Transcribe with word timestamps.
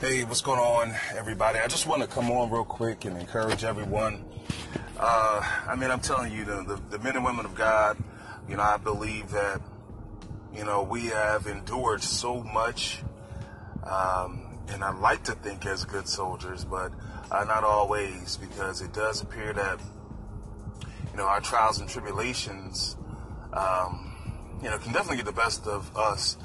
Hey, 0.00 0.22
what's 0.22 0.42
going 0.42 0.60
on, 0.60 0.94
everybody? 1.16 1.58
I 1.58 1.66
just 1.66 1.88
want 1.88 2.02
to 2.02 2.06
come 2.06 2.30
on 2.30 2.52
real 2.52 2.64
quick 2.64 3.04
and 3.04 3.16
encourage 3.16 3.64
everyone. 3.64 4.24
Uh, 4.96 5.42
I 5.66 5.74
mean, 5.74 5.90
I'm 5.90 5.98
telling 5.98 6.32
you, 6.32 6.44
the, 6.44 6.62
the, 6.62 6.96
the 6.96 7.02
men 7.02 7.16
and 7.16 7.24
women 7.24 7.44
of 7.44 7.56
God, 7.56 7.96
you 8.48 8.56
know, 8.56 8.62
I 8.62 8.76
believe 8.76 9.32
that, 9.32 9.60
you 10.54 10.64
know, 10.64 10.84
we 10.84 11.06
have 11.06 11.48
endured 11.48 12.04
so 12.04 12.44
much. 12.44 13.02
Um, 13.82 14.60
and 14.68 14.84
I 14.84 14.92
like 14.92 15.24
to 15.24 15.32
think 15.32 15.66
as 15.66 15.84
good 15.84 16.06
soldiers, 16.06 16.64
but 16.64 16.92
uh, 17.32 17.42
not 17.42 17.64
always, 17.64 18.36
because 18.36 18.82
it 18.82 18.92
does 18.92 19.20
appear 19.20 19.52
that, 19.52 19.80
you 21.10 21.16
know, 21.16 21.26
our 21.26 21.40
trials 21.40 21.80
and 21.80 21.88
tribulations, 21.88 22.96
um, 23.52 24.32
you 24.62 24.70
know, 24.70 24.78
can 24.78 24.92
definitely 24.92 25.16
get 25.16 25.26
the 25.26 25.32
best 25.32 25.66
of 25.66 25.96
us 25.96 26.36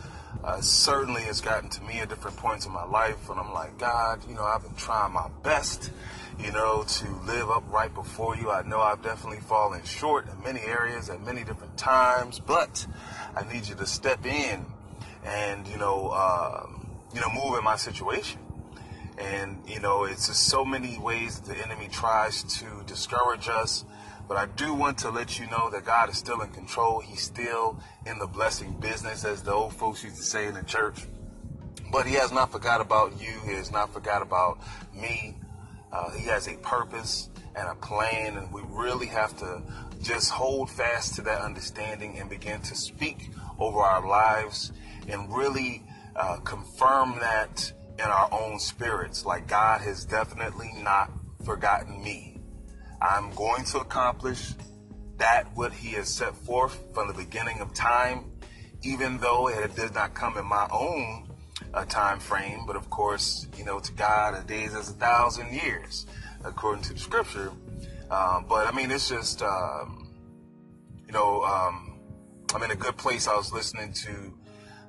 uh, 0.43 0.61
certainly 0.61 1.21
has 1.23 1.41
gotten 1.41 1.69
to 1.69 1.83
me 1.83 1.99
at 1.99 2.09
different 2.09 2.37
points 2.37 2.65
in 2.65 2.71
my 2.71 2.85
life, 2.85 3.29
and 3.29 3.39
I'm 3.39 3.53
like, 3.53 3.77
God, 3.77 4.27
you 4.27 4.35
know, 4.35 4.43
I've 4.43 4.61
been 4.61 4.75
trying 4.75 5.13
my 5.13 5.29
best, 5.41 5.91
you 6.39 6.51
know, 6.51 6.83
to 6.83 7.09
live 7.25 7.49
up 7.49 7.63
right 7.71 7.93
before 7.93 8.35
you. 8.35 8.51
I 8.51 8.61
know 8.63 8.79
I've 8.79 9.01
definitely 9.01 9.39
fallen 9.39 9.83
short 9.83 10.27
in 10.27 10.41
many 10.43 10.61
areas 10.61 11.09
at 11.09 11.21
many 11.21 11.43
different 11.43 11.77
times, 11.77 12.39
but 12.39 12.85
I 13.35 13.51
need 13.51 13.67
you 13.67 13.75
to 13.75 13.85
step 13.85 14.25
in 14.25 14.65
and, 15.23 15.67
you 15.67 15.77
know, 15.77 16.09
uh, 16.09 16.67
you 17.13 17.21
know, 17.21 17.29
move 17.33 17.57
in 17.57 17.63
my 17.63 17.75
situation. 17.75 18.39
And, 19.17 19.61
you 19.67 19.79
know, 19.79 20.05
it's 20.05 20.27
just 20.27 20.47
so 20.47 20.65
many 20.65 20.97
ways 20.97 21.39
the 21.39 21.55
enemy 21.55 21.87
tries 21.91 22.43
to 22.59 22.65
discourage 22.85 23.47
us 23.47 23.85
but 24.33 24.49
I 24.49 24.51
do 24.55 24.73
want 24.73 24.97
to 24.99 25.11
let 25.11 25.37
you 25.37 25.45
know 25.51 25.69
that 25.69 25.85
God 25.85 26.09
is 26.09 26.17
still 26.17 26.41
in 26.41 26.49
control. 26.49 27.01
He's 27.01 27.21
still 27.21 27.79
in 28.07 28.17
the 28.17 28.25
blessing 28.25 28.73
business, 28.79 29.25
as 29.25 29.43
the 29.43 29.53
old 29.53 29.75
folks 29.75 30.03
used 30.03 30.15
to 30.15 30.23
say 30.23 30.47
in 30.47 30.55
the 30.55 30.63
church. 30.63 31.05
But 31.91 32.07
He 32.07 32.15
has 32.15 32.31
not 32.31 32.51
forgot 32.51 32.81
about 32.81 33.21
you. 33.21 33.39
He 33.45 33.51
has 33.51 33.71
not 33.71 33.93
forgot 33.93 34.23
about 34.23 34.57
me. 34.91 35.37
Uh, 35.91 36.09
he 36.13 36.25
has 36.25 36.47
a 36.47 36.55
purpose 36.57 37.29
and 37.55 37.67
a 37.67 37.75
plan, 37.75 38.37
and 38.37 38.51
we 38.51 38.63
really 38.69 39.05
have 39.05 39.37
to 39.37 39.61
just 40.01 40.31
hold 40.31 40.67
fast 40.67 41.13
to 41.13 41.21
that 41.21 41.41
understanding 41.41 42.17
and 42.17 42.27
begin 42.27 42.59
to 42.61 42.75
speak 42.75 43.29
over 43.59 43.81
our 43.81 44.07
lives 44.07 44.71
and 45.09 45.31
really 45.31 45.83
uh, 46.15 46.37
confirm 46.37 47.19
that 47.19 47.71
in 47.99 48.05
our 48.05 48.29
own 48.31 48.57
spirits. 48.57 49.27
Like 49.27 49.47
God 49.47 49.81
has 49.81 50.05
definitely 50.05 50.71
not 50.81 51.11
forgotten 51.45 52.03
me. 52.03 52.32
I'm 53.03 53.31
going 53.31 53.65
to 53.65 53.79
accomplish 53.79 54.53
that 55.17 55.43
what 55.55 55.73
he 55.73 55.89
has 55.89 56.07
set 56.07 56.35
forth 56.35 56.79
from 56.93 57.09
the 57.09 57.13
beginning 57.13 57.59
of 57.59 57.73
time, 57.73 58.31
even 58.81 59.17
though 59.17 59.49
it 59.49 59.75
did 59.75 59.93
not 59.93 60.13
come 60.13 60.37
in 60.37 60.45
my 60.45 60.67
own 60.71 61.29
uh, 61.73 61.83
time 61.85 62.19
frame. 62.19 62.61
But 62.65 62.77
of 62.77 62.89
course, 62.89 63.45
you 63.57 63.65
know, 63.65 63.79
to 63.79 63.91
God, 63.91 64.35
a 64.35 64.47
day 64.47 64.63
is 64.63 64.73
a 64.73 64.93
thousand 64.93 65.53
years, 65.53 66.05
according 66.45 66.83
to 66.83 66.93
the 66.93 66.99
scripture. 66.99 67.51
Um, 68.09 68.45
but 68.47 68.67
I 68.67 68.71
mean, 68.71 68.89
it's 68.89 69.09
just, 69.09 69.41
um, 69.41 70.09
you 71.05 71.11
know, 71.11 71.43
um, 71.43 71.99
I'm 72.55 72.63
in 72.63 72.71
a 72.71 72.75
good 72.75 72.95
place. 72.95 73.27
I 73.27 73.35
was 73.35 73.51
listening 73.51 73.91
to 73.93 74.33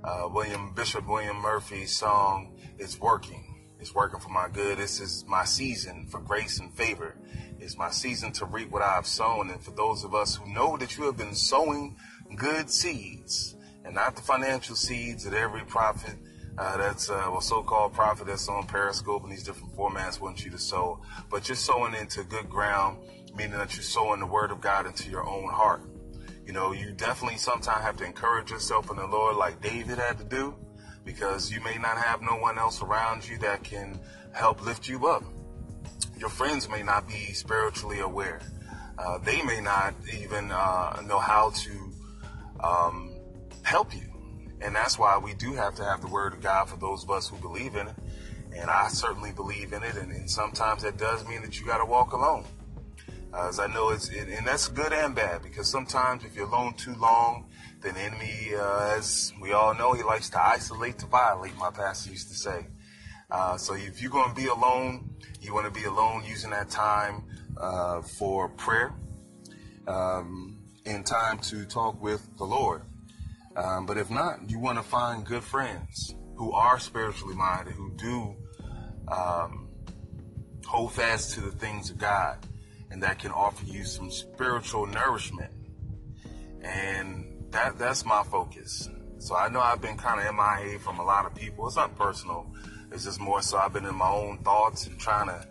uh, 0.05 0.29
William 0.31 0.73
Bishop 0.75 1.09
William 1.09 1.37
Murphy's 1.37 1.97
song, 1.97 2.57
It's 2.79 3.01
Working. 3.01 3.54
It's 3.85 3.95
working 3.95 4.19
for 4.19 4.31
my 4.31 4.49
good. 4.49 4.79
This 4.79 4.99
is 4.99 5.27
my 5.29 5.45
season 5.45 6.07
for 6.07 6.19
grace 6.19 6.59
and 6.59 6.73
favor. 6.73 7.17
It's 7.61 7.77
my 7.77 7.91
season 7.91 8.33
to 8.33 8.47
reap 8.47 8.71
what 8.71 8.81
I 8.81 8.95
have 8.95 9.07
sown. 9.07 9.51
And 9.51 9.63
for 9.63 9.73
those 9.73 10.05
of 10.05 10.15
us 10.15 10.37
who 10.37 10.51
know 10.55 10.79
that 10.79 10.97
you 10.97 11.05
have 11.05 11.19
been 11.19 11.35
sowing 11.35 11.95
good 12.35 12.71
seeds 12.71 13.57
and 13.85 13.95
not 13.95 14.17
the 14.17 14.23
financial 14.23 14.75
seeds 14.75 15.25
that 15.25 15.35
every 15.35 15.67
prophet 15.67 16.15
uh, 16.57 16.79
that's 16.79 17.11
uh, 17.11 17.29
well 17.31 17.43
so-called 17.43 17.93
prophet 17.93 18.27
that's 18.27 18.49
on 18.49 18.67
Periscope 18.67 19.23
and 19.23 19.31
these 19.31 19.45
different 19.45 19.77
formats 19.77 20.19
want 20.19 20.47
you 20.47 20.51
to 20.53 20.59
sow, 20.59 21.03
but 21.29 21.47
you're 21.47 21.55
sowing 21.55 21.93
into 21.93 22.25
good 22.25 22.49
ground, 22.49 22.97
meaning 23.37 23.59
that 23.59 23.75
you're 23.75 23.83
sowing 23.83 24.21
the 24.21 24.27
word 24.27 24.51
of 24.51 24.63
God 24.63 24.87
into 24.87 25.11
your 25.11 25.29
own 25.29 25.51
heart. 25.51 25.83
You 26.47 26.55
know, 26.55 26.73
you 26.73 26.93
definitely 26.93 27.37
sometimes 27.37 27.85
have 27.85 27.99
to 27.99 28.05
encourage 28.05 28.51
yourself 28.51 28.91
in 28.91 28.97
the 28.97 29.07
Lord, 29.07 29.37
like 29.37 29.61
David 29.61 29.99
had 29.99 30.17
to 30.17 30.25
do, 30.25 30.55
because 31.05 31.51
you 31.51 31.61
may 31.63 31.77
not 31.79 31.99
have 31.99 32.23
no 32.23 32.37
one 32.37 32.59
else 32.59 32.83
around 32.83 33.29
you 33.29 33.39
that 33.39 33.63
can 33.63 33.99
help 34.33 34.65
lift 34.65 34.89
you 34.89 35.07
up 35.07 35.25
your 36.19 36.29
friends 36.29 36.69
may 36.69 36.83
not 36.83 37.09
be 37.09 37.33
spiritually 37.33 38.01
aware. 38.01 38.41
Uh, 38.99 39.19
they 39.19 39.43
may 39.43 39.61
not 39.61 39.95
even 40.19 40.51
uh, 40.51 41.03
know 41.07 41.19
how 41.19 41.51
to 41.51 41.93
um, 42.63 43.15
help 43.63 43.95
you. 43.95 44.11
And 44.61 44.75
that's 44.75 44.99
why 44.99 45.19
we 45.19 45.35
do 45.35 45.53
have 45.55 45.75
to 45.75 45.85
have 45.85 46.01
the 46.01 46.07
Word 46.07 46.33
of 46.33 46.41
God 46.41 46.69
for 46.69 46.77
those 46.77 47.03
of 47.03 47.11
us 47.11 47.29
who 47.29 47.37
believe 47.37 47.75
in 47.77 47.89
it. 47.89 47.95
And 48.57 48.71
I 48.71 48.89
certainly 48.89 49.33
believe 49.33 49.73
in 49.73 49.83
it. 49.83 49.97
And, 49.97 50.13
and 50.13 50.31
sometimes 50.31 50.83
that 50.85 50.97
does 50.97 51.27
mean 51.27 51.43
that 51.43 51.59
you 51.59 51.67
got 51.67 51.79
to 51.79 51.85
walk 51.85 52.13
alone. 52.13 52.45
As 53.37 53.59
I 53.59 53.67
know 53.67 53.91
it's, 53.91 54.09
it, 54.11 54.29
and 54.29 54.47
that's 54.47 54.69
good 54.69 54.93
and 54.93 55.15
bad 55.15 55.43
because 55.43 55.69
sometimes 55.69 56.25
if 56.25 56.37
you're 56.37 56.47
alone 56.47 56.75
too 56.75 56.95
long, 56.95 57.47
then 57.83 57.95
the 57.95 58.01
enemy, 58.01 58.55
uh, 58.55 58.97
as 58.97 59.33
we 59.41 59.53
all 59.53 59.75
know, 59.75 59.93
he 59.93 60.03
likes 60.03 60.31
to 60.31 60.41
isolate 60.41 60.99
to 60.99 61.07
violate, 61.07 61.57
my 61.57 61.71
pastor 61.71 62.11
used 62.11 62.29
to 62.29 62.35
say. 62.35 62.67
Uh, 63.31 63.57
so 63.57 63.75
if 63.75 64.01
you're 64.01 64.11
going 64.11 64.29
to 64.29 64.35
be 64.35 64.47
alone, 64.47 65.11
you 65.41 65.53
want 65.53 65.67
to 65.67 65.81
be 65.81 65.85
alone 65.87 66.23
using 66.25 66.51
that 66.51 66.71
time 66.71 67.25
uh, 67.57 68.01
for 68.03 68.49
prayer 68.51 68.95
um, 69.89 70.59
and 70.87 71.05
time 71.05 71.39
to 71.39 71.65
talk 71.65 72.01
with 72.01 72.27
the 72.39 72.45
Lord. 72.45 72.83
Um, 73.57 73.87
but 73.87 73.99
if 73.99 74.11
not, 74.11 74.49
you 74.49 74.59
want 74.59 74.79
to 74.79 74.85
find 74.85 75.25
good 75.25 75.43
friends 75.43 76.15
who 76.37 76.53
are 76.53 76.79
spiritually 76.79 77.35
minded, 77.35 77.75
who 77.75 77.91
do 77.97 78.37
um, 79.09 79.69
hold 80.67 80.93
fast 80.93 81.35
to 81.35 81.41
the 81.41 81.53
things 81.53 81.91
of 81.91 81.99
God, 81.99 82.39
and 82.95 83.03
that 83.03 83.19
can 83.19 83.33
offer 83.33 83.65
you 83.67 83.85
some 83.85 84.09
spiritual 84.09 84.87
nourishment. 84.87 85.51
And 86.63 87.27
that 87.51 87.77
that's 87.77 88.05
my 88.05 88.23
focus. 88.23 88.89
So 89.19 89.35
I 89.35 89.49
know 89.49 89.59
I've 89.59 89.81
been 89.81 89.97
kind 89.97 90.25
of 90.25 90.33
MIA 90.33 90.79
from 90.79 91.01
a 91.01 91.03
lot 91.03 91.27
of 91.27 91.35
people. 91.35 91.67
It's 91.67 91.75
not 91.75 91.97
personal. 91.97 92.47
It's 92.93 93.03
just 93.03 93.19
more 93.19 93.43
so 93.43 93.59
I've 93.59 93.73
been 93.73 93.85
in 93.85 93.97
my 93.97 94.09
own 94.09 94.39
thoughts 94.45 94.87
and 94.87 94.97
trying 94.97 95.27
to 95.27 95.45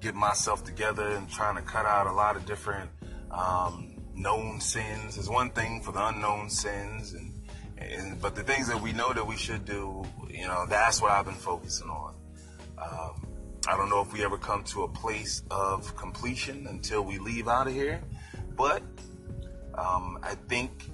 get 0.00 0.14
myself 0.14 0.62
together 0.62 1.08
and 1.08 1.28
trying 1.28 1.56
to 1.56 1.62
cut 1.62 1.84
out 1.84 2.06
a 2.06 2.12
lot 2.12 2.36
of 2.36 2.46
different 2.46 2.88
um, 3.32 3.96
known 4.14 4.60
sins. 4.60 5.18
Is 5.18 5.28
one 5.28 5.50
thing 5.50 5.82
for 5.82 5.90
the 5.90 6.06
unknown 6.06 6.48
sins, 6.48 7.12
and, 7.12 7.32
and, 7.76 8.22
but 8.22 8.36
the 8.36 8.44
things 8.44 8.68
that 8.68 8.80
we 8.80 8.92
know 8.92 9.12
that 9.12 9.26
we 9.26 9.36
should 9.36 9.64
do, 9.64 10.04
you 10.30 10.46
know, 10.46 10.64
that's 10.68 11.02
what 11.02 11.10
I've 11.10 11.24
been 11.24 11.34
focusing 11.34 11.88
on. 11.88 12.14
Um, 12.78 13.23
I 13.66 13.78
don't 13.78 13.88
know 13.88 14.02
if 14.02 14.12
we 14.12 14.22
ever 14.22 14.36
come 14.36 14.62
to 14.64 14.82
a 14.82 14.88
place 14.88 15.42
of 15.50 15.96
completion 15.96 16.66
until 16.66 17.02
we 17.02 17.18
leave 17.18 17.48
out 17.48 17.66
of 17.66 17.72
here, 17.72 18.02
but 18.56 18.82
um, 19.74 20.18
I 20.22 20.34
think 20.48 20.90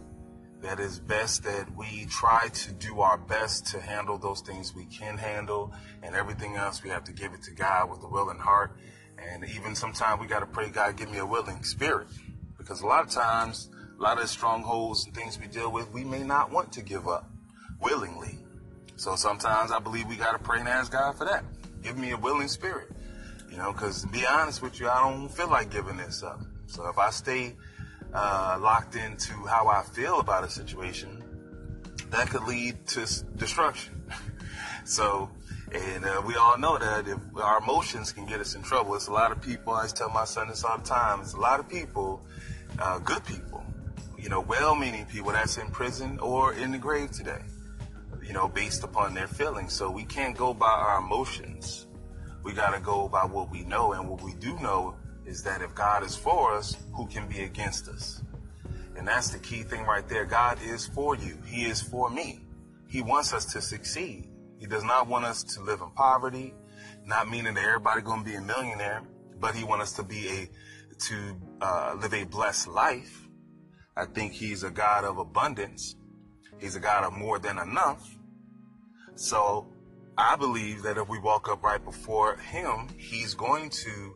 that 0.62 0.78
it's 0.78 0.98
best 1.00 1.42
that 1.44 1.66
we 1.75 2.06
try 2.10 2.48
to 2.48 2.72
do 2.72 3.00
our 3.00 3.19
best 3.19 3.66
to 3.69 3.80
handle 3.80 4.19
those 4.19 4.41
things 4.41 4.75
we 4.75 4.84
can 4.84 5.19
handle, 5.19 5.72
and 6.03 6.14
everything 6.14 6.56
else 6.56 6.84
we 6.84 6.91
have 6.91 7.03
to 7.04 7.12
give 7.12 7.32
it 7.32 7.42
to 7.44 7.50
God 7.50 7.91
with 7.91 8.04
a 8.04 8.09
willing 8.09 8.38
heart. 8.38 8.76
And 9.19 9.44
even 9.44 9.75
sometimes 9.75 10.20
we 10.20 10.26
got 10.26 10.41
to 10.41 10.47
pray, 10.47 10.69
God, 10.69 10.97
give 10.97 11.10
me 11.10 11.19
a 11.19 11.26
willing 11.26 11.64
spirit, 11.64 12.06
because 12.56 12.82
a 12.82 12.86
lot 12.86 13.04
of 13.04 13.10
times, 13.10 13.69
a 13.98 14.03
lot 14.03 14.16
of 14.19 14.22
the 14.22 14.28
strongholds 14.28 15.06
and 15.06 15.14
things 15.14 15.41
we 15.41 15.48
deal 15.48 15.72
with, 15.72 15.92
we 15.92 16.04
may 16.04 16.22
not 16.22 16.53
want 16.53 16.70
to 16.72 16.82
give 16.82 17.09
up 17.09 17.28
willingly. 17.80 18.38
So 18.97 19.16
sometimes 19.16 19.72
I 19.72 19.80
believe 19.80 20.06
we 20.06 20.16
got 20.16 20.32
to 20.32 20.38
pray 20.38 20.60
and 20.60 20.69
ask 20.69 20.92
God 20.92 21.19
for 21.19 21.25
that. 21.25 21.42
Give 21.82 21.96
me 21.96 22.10
a 22.10 22.16
willing 22.16 22.48
spirit, 22.48 22.91
you 23.50 23.56
know, 23.56 23.72
because 23.72 24.02
to 24.02 24.08
be 24.08 24.26
honest 24.26 24.62
with 24.62 24.78
you, 24.80 24.88
I 24.88 25.00
don't 25.00 25.28
feel 25.28 25.48
like 25.48 25.70
giving 25.70 25.96
this 25.96 26.22
up. 26.22 26.41
So 26.66 26.86
if 26.88 26.98
I 26.98 27.10
stay 27.10 27.56
uh, 28.12 28.58
locked 28.60 28.96
into 28.96 29.32
how 29.46 29.68
I 29.68 29.82
feel 29.82 30.20
about 30.20 30.44
a 30.44 30.50
situation, 30.50 31.22
that 32.10 32.28
could 32.28 32.44
lead 32.44 32.86
to 32.88 33.06
destruction. 33.36 34.03
so, 34.84 35.30
and 35.72 36.04
uh, 36.04 36.22
we 36.27 36.34
all 36.34 36.59
know 36.59 36.77
that 36.78 37.09
if 37.09 37.18
our 37.36 37.59
emotions 37.59 38.12
can 38.12 38.27
get 38.27 38.41
us 38.41 38.54
in 38.54 38.62
trouble, 38.62 38.94
it's 38.94 39.06
a 39.06 39.12
lot 39.12 39.32
of 39.32 39.41
people. 39.41 39.72
I 39.72 39.86
tell 39.86 40.10
my 40.10 40.24
son 40.24 40.48
this 40.48 40.65
all 40.65 40.78
the 40.78 40.84
time. 40.84 41.21
It's 41.21 41.34
a 41.34 41.41
lot 41.41 41.60
of 41.60 41.68
people, 41.68 42.21
uh, 42.78 42.98
good 42.98 43.24
people, 43.24 43.65
you 44.18 44.28
know, 44.28 44.41
well-meaning 44.41 45.06
people 45.06 45.32
that's 45.32 45.56
in 45.56 45.68
prison 45.71 46.18
or 46.18 46.54
in 46.54 46.72
the 46.72 46.78
grave 46.78 47.10
today. 47.12 47.42
You 48.30 48.34
know, 48.34 48.47
based 48.47 48.84
upon 48.84 49.12
their 49.12 49.27
feelings. 49.27 49.72
So 49.72 49.91
we 49.91 50.04
can't 50.04 50.36
go 50.36 50.54
by 50.54 50.71
our 50.71 51.00
emotions. 51.00 51.88
We 52.44 52.53
got 52.53 52.74
to 52.74 52.80
go 52.80 53.09
by 53.09 53.24
what 53.24 53.50
we 53.50 53.65
know, 53.65 53.94
and 53.94 54.09
what 54.09 54.22
we 54.22 54.34
do 54.34 54.56
know 54.60 54.94
is 55.27 55.42
that 55.42 55.62
if 55.62 55.74
God 55.74 56.04
is 56.04 56.15
for 56.15 56.54
us, 56.54 56.77
who 56.94 57.09
can 57.09 57.27
be 57.27 57.41
against 57.41 57.88
us? 57.88 58.22
And 58.97 59.09
that's 59.09 59.30
the 59.30 59.41
key 59.41 59.65
thing 59.65 59.82
right 59.82 60.09
there. 60.09 60.24
God 60.24 60.59
is 60.62 60.86
for 60.86 61.16
you. 61.16 61.38
He 61.44 61.65
is 61.65 61.82
for 61.82 62.09
me. 62.09 62.38
He 62.88 63.03
wants 63.03 63.32
us 63.34 63.47
to 63.47 63.60
succeed. 63.60 64.28
He 64.60 64.66
does 64.66 64.84
not 64.84 65.09
want 65.09 65.24
us 65.24 65.42
to 65.42 65.62
live 65.62 65.80
in 65.80 65.91
poverty, 65.91 66.54
not 67.04 67.28
meaning 67.28 67.54
that 67.54 67.65
everybody 67.65 68.00
going 68.00 68.22
to 68.22 68.30
be 68.30 68.36
a 68.36 68.41
millionaire, 68.41 69.03
but 69.41 69.56
he 69.56 69.65
wants 69.65 69.86
us 69.86 69.92
to 69.94 70.04
be 70.04 70.28
a, 70.28 70.48
to 71.00 71.36
uh, 71.60 71.97
live 72.00 72.15
a 72.15 72.22
blessed 72.22 72.68
life. 72.68 73.27
I 73.97 74.04
think 74.04 74.34
he's 74.34 74.62
a 74.62 74.71
God 74.71 75.03
of 75.03 75.18
abundance. 75.18 75.97
He's 76.60 76.77
a 76.77 76.80
God 76.80 77.03
of 77.03 77.12
more 77.12 77.41
than 77.41 77.59
enough. 77.59 78.18
So 79.15 79.66
I 80.16 80.36
believe 80.36 80.83
that 80.83 80.98
if 80.98 81.09
we 81.09 81.18
walk 81.18 81.48
up 81.48 81.62
right 81.62 81.83
before 81.83 82.36
Him, 82.36 82.89
He's 82.97 83.34
going 83.34 83.71
to 83.71 84.15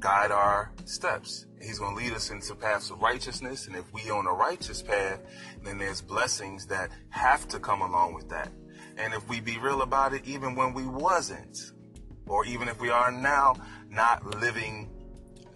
guide 0.00 0.30
our 0.30 0.70
steps. 0.84 1.46
He's 1.62 1.78
going 1.78 1.96
to 1.96 2.02
lead 2.04 2.12
us 2.12 2.30
into 2.30 2.54
paths 2.54 2.90
of 2.90 3.00
righteousness. 3.00 3.66
And 3.66 3.76
if 3.76 3.90
we 3.92 4.10
on 4.10 4.26
a 4.26 4.32
righteous 4.32 4.82
path, 4.82 5.20
then 5.62 5.78
there's 5.78 6.02
blessings 6.02 6.66
that 6.66 6.90
have 7.08 7.48
to 7.48 7.58
come 7.58 7.80
along 7.80 8.14
with 8.14 8.28
that. 8.28 8.50
And 8.98 9.14
if 9.14 9.26
we 9.28 9.40
be 9.40 9.58
real 9.58 9.82
about 9.82 10.12
it, 10.12 10.22
even 10.26 10.54
when 10.54 10.74
we 10.74 10.86
wasn't, 10.86 11.56
or 12.26 12.44
even 12.44 12.68
if 12.68 12.80
we 12.80 12.90
are 12.90 13.10
now 13.10 13.54
not 13.88 14.40
living 14.40 14.90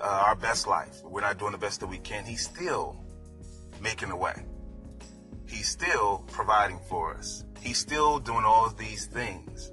uh, 0.00 0.04
our 0.04 0.34
best 0.34 0.66
life, 0.66 1.02
we're 1.04 1.20
not 1.20 1.38
doing 1.38 1.52
the 1.52 1.58
best 1.58 1.80
that 1.80 1.86
we 1.86 1.98
can, 1.98 2.24
He's 2.24 2.44
still 2.44 3.04
making 3.82 4.10
a 4.10 4.16
way. 4.16 4.34
He's 5.46 5.68
still 5.68 6.24
providing 6.28 6.80
for 6.88 7.14
us. 7.14 7.44
He's 7.60 7.78
still 7.78 8.18
doing 8.18 8.44
all 8.44 8.66
of 8.66 8.76
these 8.76 9.06
things 9.06 9.72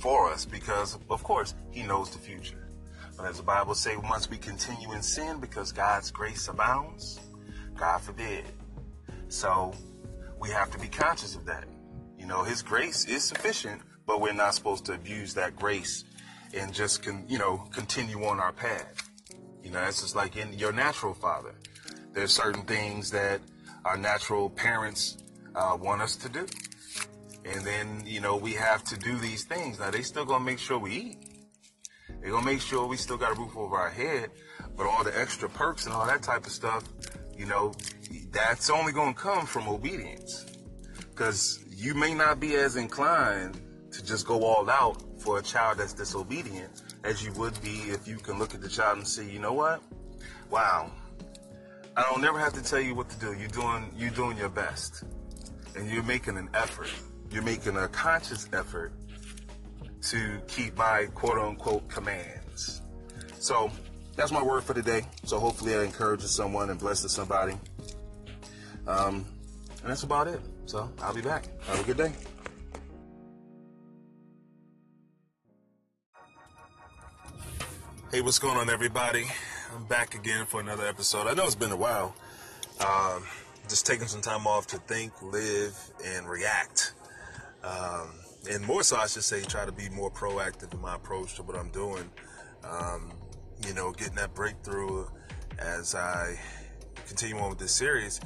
for 0.00 0.30
us 0.30 0.44
because, 0.44 0.98
of 1.10 1.22
course, 1.22 1.54
He 1.70 1.82
knows 1.82 2.10
the 2.10 2.18
future. 2.18 2.68
But 3.16 3.26
as 3.26 3.38
the 3.38 3.42
Bible 3.42 3.74
says, 3.74 3.98
once 4.04 4.30
we 4.30 4.36
continue 4.36 4.92
in 4.92 5.02
sin 5.02 5.40
because 5.40 5.72
God's 5.72 6.10
grace 6.10 6.48
abounds, 6.48 7.20
God 7.76 7.98
forbid. 7.98 8.44
So 9.28 9.72
we 10.38 10.50
have 10.50 10.70
to 10.70 10.78
be 10.78 10.88
conscious 10.88 11.34
of 11.34 11.44
that. 11.46 11.64
You 12.18 12.26
know, 12.26 12.44
His 12.44 12.62
grace 12.62 13.06
is 13.06 13.24
sufficient, 13.24 13.82
but 14.06 14.20
we're 14.20 14.32
not 14.32 14.54
supposed 14.54 14.84
to 14.86 14.92
abuse 14.92 15.34
that 15.34 15.56
grace 15.56 16.04
and 16.54 16.72
just, 16.72 17.02
con, 17.02 17.24
you 17.28 17.38
know, 17.38 17.58
continue 17.72 18.24
on 18.24 18.40
our 18.40 18.52
path. 18.52 19.10
You 19.62 19.70
know, 19.70 19.82
it's 19.82 20.00
just 20.00 20.16
like 20.16 20.36
in 20.36 20.52
your 20.54 20.72
natural 20.72 21.14
father. 21.14 21.54
There's 22.12 22.32
certain 22.32 22.62
things 22.62 23.10
that 23.10 23.40
our 23.84 23.96
natural 23.96 24.48
parents 24.50 25.18
uh, 25.54 25.76
want 25.80 26.02
us 26.02 26.16
to 26.16 26.28
do. 26.28 26.46
And 27.44 27.64
then, 27.64 28.02
you 28.04 28.20
know, 28.20 28.36
we 28.36 28.52
have 28.52 28.84
to 28.84 28.98
do 28.98 29.16
these 29.18 29.44
things. 29.44 29.78
Now, 29.78 29.90
they 29.90 30.02
still 30.02 30.24
gonna 30.24 30.44
make 30.44 30.58
sure 30.58 30.78
we 30.78 30.92
eat. 30.92 31.18
They're 32.20 32.30
gonna 32.30 32.44
make 32.44 32.60
sure 32.60 32.86
we 32.86 32.96
still 32.96 33.16
got 33.16 33.36
a 33.36 33.40
roof 33.40 33.56
over 33.56 33.76
our 33.76 33.90
head, 33.90 34.30
but 34.76 34.86
all 34.86 35.04
the 35.04 35.18
extra 35.18 35.48
perks 35.48 35.86
and 35.86 35.94
all 35.94 36.06
that 36.06 36.22
type 36.22 36.46
of 36.46 36.52
stuff, 36.52 36.84
you 37.36 37.46
know, 37.46 37.74
that's 38.32 38.70
only 38.70 38.92
gonna 38.92 39.14
come 39.14 39.46
from 39.46 39.68
obedience. 39.68 40.44
Because 41.10 41.64
you 41.68 41.94
may 41.94 42.14
not 42.14 42.40
be 42.40 42.56
as 42.56 42.76
inclined 42.76 43.60
to 43.92 44.04
just 44.04 44.26
go 44.26 44.44
all 44.44 44.68
out 44.68 45.02
for 45.20 45.38
a 45.38 45.42
child 45.42 45.78
that's 45.78 45.92
disobedient 45.92 46.82
as 47.04 47.24
you 47.24 47.32
would 47.32 47.60
be 47.62 47.78
if 47.90 48.06
you 48.06 48.16
can 48.16 48.38
look 48.38 48.54
at 48.54 48.60
the 48.60 48.68
child 48.68 48.98
and 48.98 49.06
say, 49.06 49.28
you 49.28 49.38
know 49.38 49.52
what? 49.52 49.82
Wow, 50.50 50.92
I 51.98 52.02
don't 52.02 52.22
never 52.22 52.38
have 52.38 52.52
to 52.52 52.62
tell 52.62 52.78
you 52.78 52.94
what 52.94 53.08
to 53.10 53.18
do. 53.18 53.32
You're 53.32 53.48
doing 53.48 53.92
you're 53.96 54.10
doing 54.10 54.36
your 54.36 54.48
best. 54.48 55.02
And 55.74 55.90
you're 55.90 56.04
making 56.04 56.36
an 56.36 56.48
effort. 56.54 56.88
You're 57.30 57.42
making 57.42 57.76
a 57.76 57.88
conscious 57.88 58.48
effort 58.52 58.92
to 60.02 60.40
keep 60.46 60.76
my 60.76 61.06
quote 61.14 61.38
unquote 61.38 61.88
commands. 61.88 62.82
So 63.38 63.70
that's 64.16 64.32
my 64.32 64.42
word 64.42 64.64
for 64.64 64.74
today. 64.74 65.02
So 65.24 65.38
hopefully 65.38 65.74
I 65.74 65.82
encourages 65.82 66.30
someone 66.30 66.70
and 66.70 66.78
blesses 66.78 67.12
somebody. 67.12 67.54
Um, 68.86 69.26
and 69.82 69.90
that's 69.90 70.02
about 70.02 70.28
it. 70.28 70.40
So 70.66 70.90
I'll 71.00 71.14
be 71.14 71.20
back. 71.20 71.46
Have 71.64 71.80
a 71.80 71.84
good 71.84 71.96
day. 71.96 72.12
Hey, 78.10 78.22
what's 78.22 78.38
going 78.38 78.56
on, 78.56 78.70
everybody? 78.70 79.26
I'm 79.76 79.84
back 79.84 80.14
again 80.14 80.46
for 80.46 80.60
another 80.60 80.86
episode. 80.86 81.26
I 81.26 81.34
know 81.34 81.44
it's 81.44 81.54
been 81.54 81.72
a 81.72 81.76
while. 81.76 82.14
Um, 82.80 83.22
just 83.68 83.86
taking 83.86 84.06
some 84.06 84.22
time 84.22 84.46
off 84.46 84.66
to 84.68 84.78
think, 84.78 85.12
live, 85.20 85.78
and 86.02 86.26
react. 86.26 86.94
Um, 87.64 88.10
and 88.50 88.64
more 88.64 88.82
so, 88.82 88.96
I 88.96 89.06
should 89.06 89.24
say, 89.24 89.42
try 89.42 89.64
to 89.64 89.72
be 89.72 89.88
more 89.88 90.10
proactive 90.10 90.72
in 90.72 90.80
my 90.80 90.94
approach 90.94 91.34
to 91.36 91.42
what 91.42 91.56
I'm 91.56 91.70
doing. 91.70 92.10
Um, 92.64 93.12
you 93.66 93.74
know, 93.74 93.92
getting 93.92 94.14
that 94.16 94.34
breakthrough 94.34 95.06
as 95.58 95.94
I 95.94 96.38
continue 97.06 97.36
on 97.38 97.50
with 97.50 97.58
this 97.58 97.74
series 97.74 98.20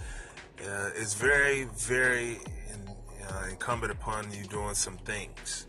uh, 0.66 0.90
is 0.96 1.14
very, 1.14 1.64
very 1.76 2.38
in, 2.72 2.88
uh, 3.28 3.46
incumbent 3.50 3.92
upon 3.92 4.30
you 4.32 4.44
doing 4.44 4.74
some 4.74 4.98
things. 4.98 5.66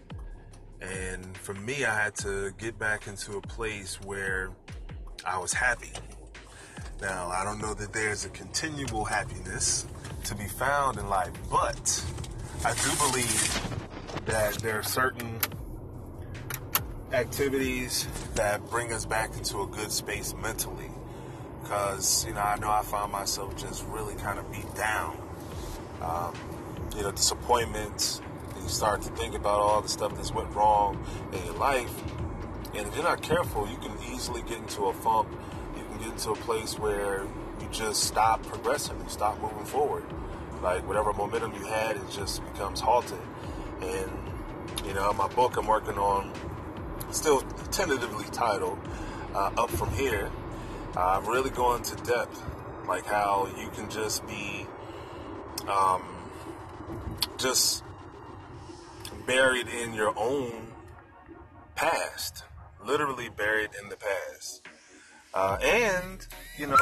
And 0.82 1.38
for 1.38 1.54
me, 1.54 1.86
I 1.86 1.96
had 1.96 2.16
to 2.18 2.52
get 2.58 2.78
back 2.78 3.08
into 3.08 3.38
a 3.38 3.42
place 3.42 4.02
where 4.02 4.52
I 5.26 5.38
was 5.38 5.54
happy. 5.54 5.92
Now, 7.02 7.30
I 7.30 7.44
don't 7.46 7.60
know 7.60 7.74
that 7.74 7.94
there's 7.94 8.26
a 8.26 8.30
continual 8.30 9.06
happiness 9.06 9.86
to 10.26 10.36
be 10.36 10.48
found 10.48 10.98
in 10.98 11.08
life, 11.10 11.32
but 11.50 12.04
I 12.66 12.74
do 12.76 12.96
believe 12.96 14.26
that 14.26 14.54
there 14.60 14.80
are 14.80 14.84
certain 14.84 15.38
activities 17.12 18.08
that 18.36 18.70
bring 18.70 18.94
us 18.94 19.06
back 19.06 19.36
into 19.36 19.64
a 19.64 19.68
good 19.68 19.92
space 19.92 20.34
mentally. 20.42 20.90
Because, 21.62 22.26
you 22.26 22.34
know, 22.34 22.40
I 22.40 22.58
know 22.60 22.72
I 22.72 22.82
found 22.84 23.12
myself 23.12 23.58
just 23.58 23.86
really 23.88 24.16
kind 24.16 24.40
of 24.40 24.50
beat 24.50 24.74
down. 24.76 25.18
Um, 26.02 26.34
you 26.96 27.02
know, 27.02 27.12
disappointment. 27.12 28.22
You 28.62 28.70
start 28.70 29.02
to 29.02 29.10
think 29.10 29.36
about 29.36 29.60
all 29.60 29.82
the 29.82 29.90
stuff 29.90 30.16
that's 30.16 30.32
went 30.32 30.56
wrong 30.56 31.06
in 31.34 31.44
your 31.44 31.56
life. 31.56 31.94
And 32.76 32.88
if 32.88 32.96
you're 32.96 33.04
not 33.04 33.22
careful, 33.22 33.68
you 33.68 33.76
can 33.76 33.92
easily 34.14 34.42
get 34.44 34.60
into 34.60 34.86
a 34.86 34.94
funk. 34.94 35.28
You 35.76 35.84
can 35.84 35.98
get 35.98 36.08
into 36.14 36.32
a 36.32 36.36
place 36.38 36.80
where 36.80 37.26
you 37.60 37.68
just 37.74 38.06
stop 38.06 38.42
progressing, 38.44 39.06
stop 39.10 39.42
moving 39.42 39.66
forward. 39.66 40.06
Like 40.64 40.88
whatever 40.88 41.12
momentum 41.12 41.54
you 41.54 41.66
had, 41.66 41.98
it 41.98 42.10
just 42.10 42.42
becomes 42.54 42.80
halted. 42.80 43.20
And, 43.82 44.10
you 44.86 44.94
know, 44.94 45.12
my 45.12 45.28
book 45.28 45.58
I'm 45.58 45.68
working 45.68 45.98
on, 45.98 46.32
still 47.12 47.42
tentatively 47.72 48.26
titled 48.32 48.80
uh, 49.36 49.52
Up 49.58 49.70
From 49.70 49.92
Here, 49.92 50.32
uh, 50.96 51.18
I'm 51.18 51.26
really 51.28 51.50
going 51.50 51.84
to 51.84 51.96
depth, 51.98 52.42
like 52.88 53.06
how 53.06 53.50
you 53.60 53.70
can 53.72 53.90
just 53.90 54.26
be 54.26 54.66
um, 55.68 56.02
just 57.38 57.84
buried 59.26 59.68
in 59.68 59.94
your 59.94 60.18
own 60.18 60.68
past, 61.76 62.44
literally 62.86 63.28
buried 63.28 63.72
in 63.82 63.90
the 63.90 63.98
past. 63.98 64.62
Uh, 65.34 65.58
and, 65.62 66.26
you 66.58 66.68
know, 66.68 66.78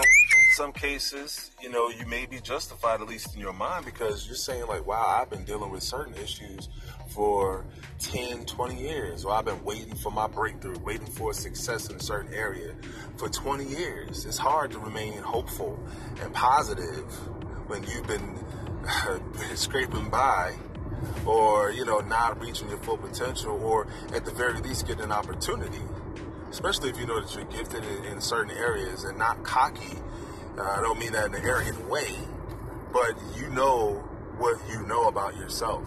some 0.51 0.73
cases, 0.73 1.51
you 1.61 1.69
know, 1.69 1.89
you 1.89 2.05
may 2.05 2.25
be 2.25 2.39
justified, 2.39 3.01
at 3.01 3.07
least 3.07 3.33
in 3.33 3.39
your 3.41 3.53
mind, 3.53 3.85
because 3.85 4.27
you're 4.27 4.35
saying, 4.35 4.67
like, 4.67 4.85
wow, 4.85 5.19
I've 5.21 5.29
been 5.29 5.45
dealing 5.45 5.71
with 5.71 5.81
certain 5.81 6.13
issues 6.15 6.69
for 7.07 7.65
10, 7.99 8.45
20 8.45 8.75
years, 8.79 9.25
or 9.25 9.33
I've 9.33 9.45
been 9.45 9.63
waiting 9.63 9.95
for 9.95 10.11
my 10.11 10.27
breakthrough, 10.27 10.77
waiting 10.79 11.07
for 11.07 11.33
success 11.33 11.89
in 11.89 11.95
a 11.95 11.99
certain 11.99 12.33
area 12.33 12.75
for 13.17 13.29
20 13.29 13.65
years. 13.65 14.25
It's 14.25 14.37
hard 14.37 14.71
to 14.71 14.79
remain 14.79 15.17
hopeful 15.21 15.79
and 16.21 16.33
positive 16.33 17.05
when 17.67 17.83
you've 17.83 18.07
been 18.07 18.37
scraping 19.55 20.09
by 20.09 20.55
or, 21.25 21.71
you 21.71 21.85
know, 21.85 21.99
not 21.99 22.39
reaching 22.41 22.69
your 22.69 22.77
full 22.79 22.97
potential, 22.97 23.59
or 23.63 23.87
at 24.13 24.25
the 24.25 24.31
very 24.31 24.59
least 24.59 24.85
getting 24.85 25.03
an 25.03 25.11
opportunity 25.11 25.81
especially 26.51 26.89
if 26.89 26.97
you 26.97 27.07
know 27.07 27.19
that 27.21 27.33
you're 27.33 27.45
gifted 27.45 27.81
in, 27.83 28.03
in 28.11 28.21
certain 28.21 28.51
areas 28.51 29.05
and 29.05 29.17
not 29.17 29.41
cocky. 29.43 29.97
Uh, 30.57 30.63
I 30.63 30.81
don't 30.81 30.99
mean 30.99 31.13
that 31.13 31.27
in 31.27 31.35
an 31.35 31.41
arrogant 31.43 31.87
way, 31.89 32.09
but 32.91 33.13
you 33.37 33.49
know 33.49 34.03
what 34.37 34.59
you 34.69 34.85
know 34.85 35.07
about 35.07 35.35
yourself. 35.35 35.83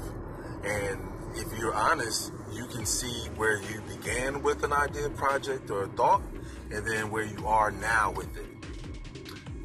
And 0.64 1.00
if 1.35 1.59
you're 1.59 1.75
honest, 1.75 2.33
you 2.52 2.66
can 2.66 2.87
see 2.87 3.28
where 3.37 3.61
you 3.62 3.80
began 3.83 4.42
with 4.42 4.62
an 4.64 4.73
idea, 4.73 5.11
project, 5.11 5.71
or 5.71 5.85
a 5.85 5.88
thought, 5.88 6.23
and 6.71 6.87
then 6.87 7.11
where 7.11 7.25
you 7.25 7.47
are 7.47 7.71
now 7.71 8.12
with 8.12 8.37
it. 8.37 8.47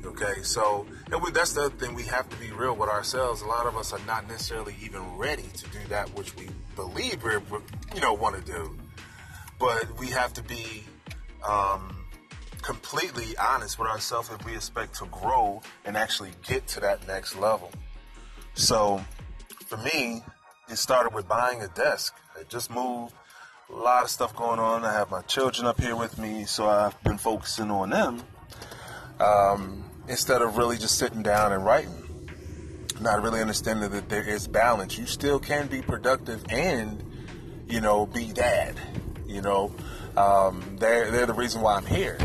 Okay, 0.06 0.42
so 0.42 0.86
we, 1.24 1.32
that's 1.32 1.54
the 1.54 1.62
other 1.62 1.76
thing. 1.76 1.94
We 1.94 2.04
have 2.04 2.28
to 2.30 2.38
be 2.38 2.52
real 2.52 2.76
with 2.76 2.90
ourselves. 2.90 3.42
A 3.42 3.46
lot 3.46 3.68
of 3.68 3.78
us 3.78 3.94
are 3.94 4.06
not 4.08 4.28
necessarily 4.28 4.76
even 4.82 5.18
ready 5.18 5.50
to 5.56 5.64
do 5.70 5.80
that 5.90 6.10
which 6.16 6.36
we 6.36 6.50
believe 6.76 7.24
we 7.24 7.32
you 7.94 8.02
know 8.02 8.14
want 8.14 8.36
to 8.36 8.42
do 8.52 8.78
but 9.60 10.00
we 10.00 10.08
have 10.08 10.34
to 10.34 10.42
be 10.44 10.84
um, 11.48 11.99
completely 12.70 13.36
honest 13.38 13.80
with 13.80 13.90
ourselves 13.90 14.30
if 14.30 14.46
we 14.46 14.54
expect 14.54 14.94
to 14.94 15.06
grow 15.06 15.60
and 15.86 15.98
actually 15.98 16.30
get 16.48 16.68
to 16.68 16.80
that 16.80 17.08
next 17.08 17.36
level. 17.36 17.72
So, 18.54 19.04
for 19.66 19.78
me, 19.78 20.22
it 20.70 20.78
started 20.78 21.16
with 21.16 21.28
buying 21.28 21.64
a 21.64 21.68
desk. 21.70 22.14
I 22.40 22.44
just 22.44 22.70
moved, 22.70 23.16
a 23.72 23.76
lot 23.76 24.04
of 24.04 24.12
stuff 24.12 24.36
going 24.36 24.60
on. 24.60 24.86
I 24.86 24.94
have 24.94 25.10
my 25.10 25.22
children 25.24 25.66
up 25.66 25.82
here 25.82 25.96
with 25.96 26.20
me, 26.20 26.46
so 26.46 26.70
I've 26.70 27.02
been 27.04 27.18
focusing 27.18 27.72
on 27.72 27.90
them 27.90 28.22
um, 29.20 29.90
instead 30.08 30.44
of 30.44 30.56
really 30.56 30.78
just 30.78 31.00
sitting 31.00 31.24
down 31.24 31.52
and 31.52 31.66
writing. 31.66 32.30
Not 33.02 33.24
really 33.24 33.42
understanding 33.42 33.90
that 33.90 34.10
there 34.10 34.28
is 34.30 34.48
balance. 34.48 34.96
You 34.96 35.08
still 35.08 35.40
can 35.40 35.66
be 35.66 35.82
productive 35.82 36.46
and, 36.50 37.04
you 37.68 37.82
know, 37.82 38.06
be 38.06 38.32
dad. 38.32 38.76
You 39.26 39.42
know, 39.42 39.74
um, 40.16 40.78
they're 40.80 41.10
they're 41.10 41.26
the 41.26 41.34
reason 41.34 41.62
why 41.62 41.76
I'm 41.76 41.86
here. 41.86 42.18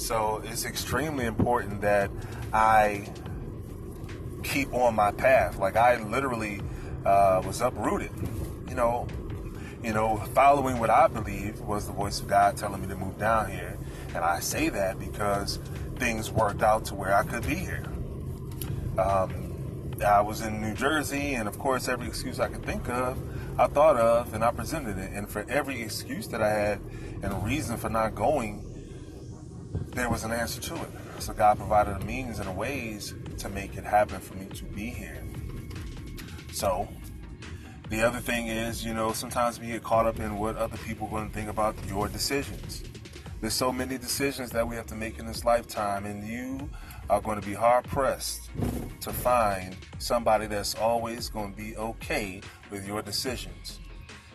So 0.00 0.40
it's 0.46 0.64
extremely 0.64 1.26
important 1.26 1.82
that 1.82 2.10
I 2.54 3.06
keep 4.42 4.72
on 4.72 4.94
my 4.94 5.12
path. 5.12 5.58
Like 5.58 5.76
I 5.76 6.02
literally 6.02 6.62
uh, 7.04 7.42
was 7.44 7.60
uprooted. 7.60 8.10
You 8.66 8.74
know, 8.74 9.06
you 9.84 9.92
know, 9.92 10.16
following 10.34 10.78
what 10.78 10.88
I 10.88 11.06
believe 11.06 11.60
was 11.60 11.86
the 11.86 11.92
voice 11.92 12.18
of 12.18 12.28
God 12.28 12.56
telling 12.56 12.80
me 12.80 12.88
to 12.88 12.96
move 12.96 13.18
down 13.18 13.50
here. 13.50 13.76
And 14.14 14.24
I 14.24 14.40
say 14.40 14.70
that 14.70 14.98
because 14.98 15.58
things 15.96 16.30
worked 16.30 16.62
out 16.62 16.86
to 16.86 16.94
where 16.94 17.14
I 17.14 17.22
could 17.22 17.46
be 17.46 17.56
here. 17.56 17.84
Um, 18.98 19.94
I 20.04 20.22
was 20.22 20.40
in 20.40 20.62
New 20.62 20.72
Jersey, 20.72 21.34
and 21.34 21.46
of 21.46 21.58
course, 21.58 21.88
every 21.88 22.06
excuse 22.06 22.40
I 22.40 22.48
could 22.48 22.64
think 22.64 22.88
of, 22.88 23.18
I 23.60 23.66
thought 23.66 23.98
of 23.98 24.32
and 24.32 24.42
I 24.42 24.50
presented 24.50 24.96
it. 24.96 25.10
And 25.12 25.28
for 25.28 25.44
every 25.46 25.82
excuse 25.82 26.26
that 26.28 26.40
I 26.40 26.48
had 26.48 26.80
and 27.22 27.44
reason 27.44 27.76
for 27.76 27.90
not 27.90 28.14
going, 28.14 28.64
there 29.92 30.08
was 30.08 30.24
an 30.24 30.32
answer 30.32 30.60
to 30.60 30.74
it. 30.74 30.90
So 31.18 31.32
God 31.32 31.58
provided 31.58 31.96
a 31.96 32.04
means 32.04 32.38
and 32.38 32.48
a 32.48 32.52
ways 32.52 33.14
to 33.38 33.48
make 33.48 33.76
it 33.76 33.84
happen 33.84 34.20
for 34.20 34.34
me 34.34 34.46
to 34.46 34.64
be 34.64 34.90
here. 34.90 35.22
So 36.52 36.88
the 37.88 38.02
other 38.02 38.20
thing 38.20 38.46
is, 38.46 38.84
you 38.84 38.94
know, 38.94 39.12
sometimes 39.12 39.58
we 39.58 39.66
get 39.66 39.82
caught 39.82 40.06
up 40.06 40.20
in 40.20 40.38
what 40.38 40.56
other 40.56 40.76
people 40.78 41.08
are 41.08 41.10
going 41.10 41.28
to 41.28 41.34
think 41.34 41.48
about 41.48 41.74
your 41.88 42.08
decisions. 42.08 42.84
There's 43.40 43.54
so 43.54 43.72
many 43.72 43.98
decisions 43.98 44.50
that 44.50 44.68
we 44.68 44.76
have 44.76 44.86
to 44.86 44.94
make 44.94 45.18
in 45.18 45.26
this 45.26 45.44
lifetime, 45.44 46.04
and 46.04 46.26
you 46.26 46.68
are 47.08 47.20
going 47.20 47.40
to 47.40 47.46
be 47.46 47.54
hard 47.54 47.84
pressed 47.86 48.50
to 49.00 49.12
find 49.12 49.76
somebody 49.98 50.46
that's 50.46 50.74
always 50.74 51.28
going 51.28 51.52
to 51.52 51.56
be 51.56 51.76
okay 51.76 52.40
with 52.70 52.86
your 52.86 53.02
decisions. 53.02 53.80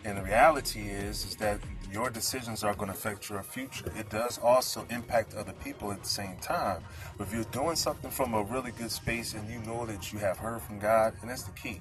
And 0.04 0.18
the 0.18 0.22
reality 0.22 0.80
is, 0.80 1.24
is 1.24 1.36
that 1.36 1.60
your 1.92 2.10
decisions 2.10 2.64
are 2.64 2.74
going 2.74 2.90
to 2.90 2.94
affect 2.94 3.28
your 3.30 3.42
future. 3.42 3.90
It 3.96 4.10
does 4.10 4.38
also 4.38 4.86
impact 4.90 5.34
other 5.34 5.52
people 5.64 5.92
at 5.92 6.02
the 6.02 6.08
same 6.08 6.36
time. 6.42 6.82
If 7.20 7.32
you're 7.32 7.44
doing 7.44 7.76
something 7.76 8.10
from 8.10 8.34
a 8.34 8.42
really 8.42 8.72
good 8.72 8.90
space 8.90 9.34
and 9.34 9.48
you 9.48 9.60
know 9.60 9.86
that 9.86 10.12
you 10.12 10.18
have 10.18 10.38
heard 10.38 10.62
from 10.62 10.78
God, 10.78 11.14
and 11.20 11.30
that's 11.30 11.44
the 11.44 11.52
key, 11.52 11.80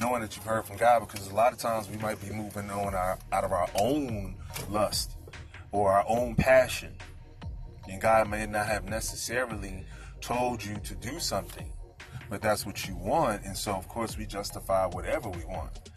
knowing 0.00 0.22
that 0.22 0.36
you've 0.36 0.44
heard 0.44 0.66
from 0.66 0.76
God, 0.76 1.00
because 1.00 1.30
a 1.30 1.34
lot 1.34 1.52
of 1.52 1.58
times 1.58 1.88
we 1.88 1.96
might 1.98 2.20
be 2.20 2.34
moving 2.34 2.70
on 2.70 2.94
our, 2.94 3.18
out 3.32 3.44
of 3.44 3.52
our 3.52 3.68
own 3.80 4.36
lust 4.68 5.12
or 5.72 5.92
our 5.92 6.04
own 6.08 6.34
passion. 6.34 6.94
And 7.88 8.00
God 8.00 8.28
may 8.28 8.46
not 8.46 8.66
have 8.66 8.84
necessarily 8.84 9.84
told 10.20 10.64
you 10.64 10.76
to 10.76 10.94
do 10.94 11.20
something, 11.20 11.70
but 12.30 12.40
that's 12.40 12.64
what 12.64 12.88
you 12.88 12.96
want. 12.96 13.44
And 13.44 13.56
so, 13.56 13.72
of 13.72 13.88
course, 13.88 14.16
we 14.16 14.26
justify 14.26 14.86
whatever 14.86 15.28
we 15.28 15.44
want. 15.44 15.90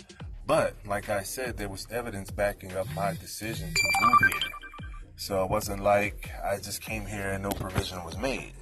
But, 0.48 0.76
like 0.86 1.10
I 1.10 1.24
said, 1.24 1.58
there 1.58 1.68
was 1.68 1.88
evidence 1.92 2.32
backing 2.32 2.72
up 2.78 2.88
my 2.96 3.14
decision 3.16 3.68
to 3.74 4.06
move 4.06 4.32
here. 4.32 4.50
So 5.18 5.44
it 5.44 5.50
wasn't 5.50 5.84
like 5.84 6.32
I 6.42 6.56
just 6.56 6.82
came 6.82 7.06
here 7.06 7.32
and 7.32 7.44
no 7.44 7.50
provision 7.50 8.02
was 8.06 8.18
made. 8.18 8.54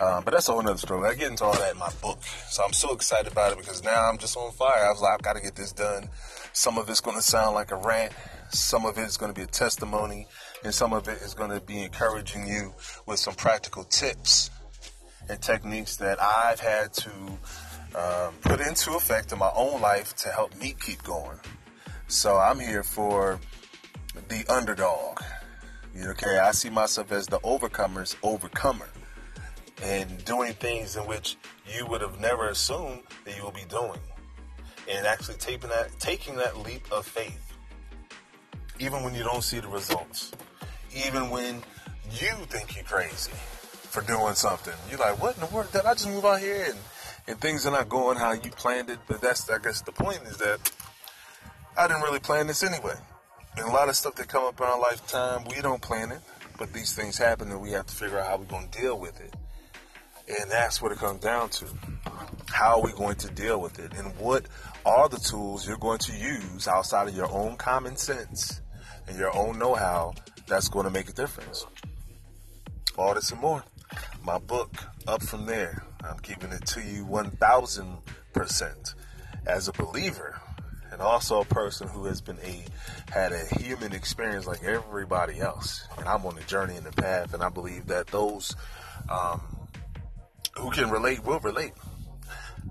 Um, 0.00 0.24
but 0.24 0.30
that's 0.30 0.48
a 0.48 0.52
whole 0.52 0.62
nother 0.62 0.78
story. 0.78 1.06
I 1.06 1.14
get 1.14 1.30
into 1.30 1.44
all 1.44 1.52
that 1.52 1.72
in 1.72 1.78
my 1.78 1.90
book. 2.00 2.22
So 2.48 2.62
I'm 2.64 2.72
so 2.72 2.94
excited 2.94 3.30
about 3.30 3.52
it 3.52 3.58
because 3.58 3.84
now 3.84 4.08
I'm 4.08 4.16
just 4.16 4.36
on 4.36 4.50
fire. 4.52 4.86
I 4.86 4.90
was 4.90 5.02
like, 5.02 5.12
I've 5.12 5.22
got 5.22 5.36
to 5.36 5.42
get 5.42 5.56
this 5.56 5.72
done. 5.72 6.08
Some 6.54 6.78
of 6.78 6.88
it's 6.88 7.00
going 7.00 7.16
to 7.16 7.22
sound 7.22 7.54
like 7.54 7.70
a 7.70 7.76
rant. 7.76 8.12
Some 8.50 8.86
of 8.86 8.96
it 8.96 9.02
is 9.02 9.18
going 9.18 9.30
to 9.30 9.38
be 9.38 9.42
a 9.42 9.46
testimony, 9.46 10.26
and 10.64 10.72
some 10.72 10.94
of 10.94 11.06
it 11.06 11.20
is 11.20 11.34
going 11.34 11.50
to 11.50 11.60
be 11.60 11.82
encouraging 11.82 12.46
you 12.46 12.72
with 13.04 13.18
some 13.18 13.34
practical 13.34 13.84
tips 13.84 14.50
and 15.28 15.38
techniques 15.42 15.96
that 15.96 16.18
I've 16.22 16.60
had 16.60 16.94
to 16.94 17.10
um, 17.94 18.34
put 18.42 18.60
into 18.60 18.94
effect 18.94 19.32
in 19.32 19.38
my 19.38 19.50
own 19.54 19.80
life 19.80 20.14
to 20.16 20.28
help 20.28 20.54
me 20.56 20.74
keep 20.80 21.02
going. 21.02 21.38
So 22.06 22.36
I'm 22.36 22.58
here 22.58 22.82
for 22.82 23.38
the 24.28 24.44
underdog. 24.52 25.20
You 25.94 26.04
know, 26.04 26.10
okay, 26.10 26.38
I 26.38 26.52
see 26.52 26.70
myself 26.70 27.12
as 27.12 27.26
the 27.26 27.40
overcomer's 27.40 28.16
overcomer 28.22 28.88
and 29.82 30.24
doing 30.24 30.52
things 30.54 30.96
in 30.96 31.02
which 31.02 31.36
you 31.66 31.86
would 31.86 32.00
have 32.00 32.20
never 32.20 32.48
assumed 32.48 33.00
that 33.24 33.36
you 33.36 33.42
will 33.42 33.52
be 33.52 33.64
doing. 33.68 34.00
And 34.90 35.06
actually 35.06 35.36
taking 35.36 35.68
that 35.68 35.90
taking 35.98 36.36
that 36.36 36.56
leap 36.58 36.90
of 36.90 37.06
faith 37.06 37.48
even 38.78 39.02
when 39.02 39.14
you 39.14 39.22
don't 39.22 39.42
see 39.42 39.60
the 39.60 39.68
results, 39.68 40.32
even 40.94 41.30
when 41.30 41.62
you 42.12 42.32
think 42.48 42.76
you're 42.76 42.84
crazy 42.84 43.32
for 43.32 44.02
doing 44.02 44.34
something. 44.34 44.74
You're 44.88 44.98
like, 44.98 45.20
what 45.20 45.34
in 45.34 45.40
the 45.40 45.46
world? 45.46 45.70
Did 45.72 45.84
I 45.84 45.94
just 45.94 46.08
move 46.08 46.24
out 46.24 46.40
here 46.40 46.66
and, 46.68 46.78
and 47.28 47.40
things 47.40 47.66
are 47.66 47.70
not 47.70 47.88
going 47.88 48.16
how 48.16 48.32
you 48.32 48.50
planned 48.50 48.90
it? 48.90 48.98
But 49.06 49.20
that's, 49.20 49.48
I 49.50 49.58
guess, 49.58 49.82
the 49.82 49.92
point 49.92 50.22
is 50.22 50.38
that 50.38 50.72
I 51.76 51.86
didn't 51.86 52.02
really 52.02 52.18
plan 52.18 52.46
this 52.48 52.64
anyway. 52.64 52.94
And 53.56 53.68
a 53.68 53.70
lot 53.70 53.88
of 53.88 53.96
stuff 53.96 54.14
that 54.16 54.28
come 54.28 54.44
up 54.44 54.60
in 54.60 54.66
our 54.66 54.80
lifetime, 54.80 55.44
we 55.54 55.60
don't 55.60 55.82
plan 55.82 56.10
it, 56.10 56.20
but 56.58 56.72
these 56.72 56.94
things 56.94 57.18
happen 57.18 57.50
and 57.50 57.60
we 57.60 57.70
have 57.72 57.86
to 57.86 57.94
figure 57.94 58.18
out 58.18 58.26
how 58.26 58.36
we're 58.36 58.44
going 58.46 58.68
to 58.68 58.80
deal 58.80 58.98
with 58.98 59.20
it. 59.20 59.34
And 60.28 60.50
that's 60.50 60.82
what 60.82 60.92
it 60.92 60.98
comes 60.98 61.20
down 61.20 61.50
to. 61.50 61.66
How 62.50 62.78
are 62.78 62.82
we 62.82 62.92
going 62.92 63.16
to 63.16 63.30
deal 63.30 63.60
with 63.60 63.78
it? 63.78 63.92
And 63.94 64.16
what 64.18 64.46
are 64.84 65.08
the 65.08 65.18
tools 65.18 65.66
you're 65.66 65.78
going 65.78 65.98
to 65.98 66.12
use 66.12 66.68
outside 66.68 67.08
of 67.08 67.16
your 67.16 67.30
own 67.30 67.56
common 67.56 67.96
sense 67.96 68.60
and 69.06 69.18
your 69.18 69.34
own 69.36 69.58
know 69.58 69.74
how 69.74 70.14
that's 70.46 70.68
going 70.68 70.84
to 70.84 70.90
make 70.90 71.08
a 71.08 71.12
difference. 71.12 71.66
All 72.96 73.14
this 73.14 73.30
and 73.30 73.40
more. 73.40 73.64
My 74.28 74.36
book, 74.36 74.84
Up 75.06 75.22
From 75.22 75.46
There. 75.46 75.82
I'm 76.04 76.18
giving 76.18 76.52
it 76.52 76.66
to 76.66 76.82
you 76.82 77.06
1000% 77.06 78.94
as 79.46 79.68
a 79.68 79.72
believer 79.72 80.38
and 80.92 81.00
also 81.00 81.40
a 81.40 81.46
person 81.46 81.88
who 81.88 82.04
has 82.04 82.20
been 82.20 82.36
a 82.44 82.62
had 83.10 83.32
a 83.32 83.46
human 83.58 83.94
experience 83.94 84.46
like 84.46 84.62
everybody 84.62 85.40
else. 85.40 85.88
And 85.96 86.06
I'm 86.06 86.26
on 86.26 86.34
the 86.34 86.42
journey 86.42 86.76
and 86.76 86.84
the 86.84 86.92
path, 86.92 87.32
and 87.32 87.42
I 87.42 87.48
believe 87.48 87.86
that 87.86 88.08
those 88.08 88.54
um, 89.08 89.40
who 90.58 90.72
can 90.72 90.90
relate 90.90 91.24
will 91.24 91.40
relate. 91.40 91.72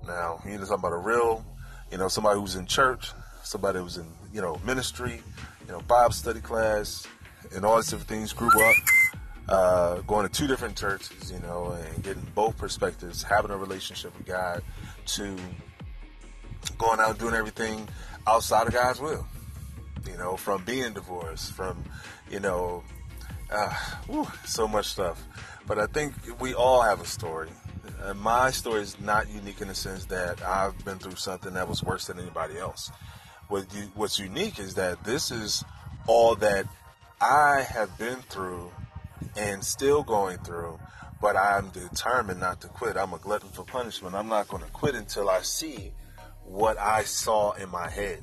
Now, 0.06 0.40
you 0.44 0.52
know, 0.52 0.60
talking 0.60 0.74
about 0.74 0.92
a 0.92 0.98
real, 0.98 1.44
you 1.90 1.98
know, 1.98 2.06
somebody 2.06 2.38
who's 2.38 2.54
in 2.54 2.66
church, 2.66 3.10
somebody 3.42 3.80
who's 3.80 3.96
in, 3.96 4.06
you 4.32 4.40
know, 4.40 4.60
ministry, 4.64 5.20
you 5.66 5.72
know, 5.72 5.80
Bible 5.80 6.12
study 6.12 6.40
class, 6.40 7.04
and 7.52 7.64
all 7.64 7.74
these 7.74 7.90
different 7.90 8.08
things. 8.08 8.32
Grew 8.32 8.46
up 8.46 8.76
uh, 9.48 10.00
going 10.02 10.28
to 10.28 10.32
two 10.32 10.46
different 10.46 10.76
churches, 10.76 11.32
you 11.32 11.38
know, 11.40 11.70
and 11.72 12.02
getting 12.02 12.26
both 12.34 12.56
perspectives, 12.56 13.22
having 13.22 13.50
a 13.50 13.56
relationship 13.56 14.16
with 14.16 14.26
God, 14.26 14.62
to 15.06 15.36
going 16.76 17.00
out 17.00 17.18
doing 17.18 17.34
everything 17.34 17.88
outside 18.26 18.66
of 18.66 18.72
God's 18.72 19.00
will. 19.00 19.26
You 20.06 20.16
know, 20.16 20.36
from 20.36 20.64
being 20.64 20.92
divorced, 20.92 21.52
from 21.52 21.84
you 22.30 22.40
know, 22.40 22.82
uh, 23.50 23.74
whew, 24.06 24.26
so 24.44 24.68
much 24.68 24.86
stuff. 24.86 25.22
But 25.66 25.78
I 25.78 25.86
think 25.86 26.14
we 26.40 26.54
all 26.54 26.82
have 26.82 27.00
a 27.00 27.06
story. 27.06 27.50
Uh, 28.02 28.14
my 28.14 28.50
story 28.50 28.82
is 28.82 28.98
not 29.00 29.28
unique 29.28 29.60
in 29.60 29.68
the 29.68 29.74
sense 29.74 30.04
that 30.06 30.42
I've 30.42 30.82
been 30.84 30.98
through 30.98 31.16
something 31.16 31.54
that 31.54 31.68
was 31.68 31.82
worse 31.82 32.06
than 32.06 32.18
anybody 32.18 32.58
else. 32.58 32.90
What 33.48 33.66
you, 33.74 33.90
what's 33.94 34.18
unique 34.18 34.58
is 34.58 34.74
that 34.74 35.04
this 35.04 35.30
is 35.30 35.64
all 36.06 36.34
that 36.36 36.66
I 37.20 37.66
have 37.68 37.96
been 37.98 38.16
through 38.16 38.70
and 39.36 39.64
still 39.64 40.02
going 40.02 40.38
through, 40.38 40.78
but 41.20 41.36
I'm 41.36 41.70
determined 41.70 42.40
not 42.40 42.60
to 42.62 42.68
quit. 42.68 42.96
I'm 42.96 43.12
a 43.12 43.18
glutton 43.18 43.48
for 43.50 43.64
punishment. 43.64 44.14
I'm 44.14 44.28
not 44.28 44.48
going 44.48 44.62
to 44.62 44.70
quit 44.70 44.94
until 44.94 45.28
I 45.28 45.42
see 45.42 45.92
what 46.44 46.78
I 46.78 47.04
saw 47.04 47.52
in 47.52 47.68
my 47.70 47.88
head. 47.88 48.22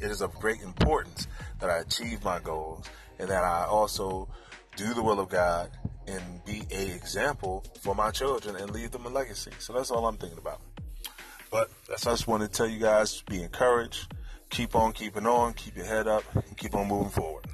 It 0.00 0.10
is 0.10 0.20
of 0.20 0.34
great 0.34 0.60
importance 0.60 1.28
that 1.60 1.70
I 1.70 1.78
achieve 1.78 2.24
my 2.24 2.40
goals 2.40 2.88
and 3.18 3.28
that 3.28 3.44
I 3.44 3.64
also 3.64 4.28
do 4.76 4.94
the 4.94 5.02
will 5.02 5.20
of 5.20 5.28
God 5.28 5.70
and 6.06 6.44
be 6.44 6.62
a 6.72 6.94
example 6.94 7.64
for 7.80 7.94
my 7.94 8.10
children 8.10 8.56
and 8.56 8.70
leave 8.70 8.90
them 8.90 9.06
a 9.06 9.08
legacy. 9.08 9.52
So 9.58 9.72
that's 9.72 9.90
all 9.90 10.06
I'm 10.06 10.16
thinking 10.16 10.38
about. 10.38 10.60
But 11.50 11.70
that's 11.88 12.06
I 12.06 12.10
just 12.10 12.26
want 12.26 12.42
to 12.42 12.48
tell 12.48 12.66
you 12.66 12.80
guys 12.80 13.22
be 13.22 13.42
encouraged 13.42 14.12
keep 14.52 14.76
on 14.76 14.92
keeping 14.92 15.26
on, 15.26 15.54
keep 15.54 15.74
your 15.76 15.86
head 15.86 16.06
up, 16.06 16.22
and 16.34 16.56
keep 16.56 16.74
on 16.74 16.86
moving 16.86 17.10
forward. 17.10 17.46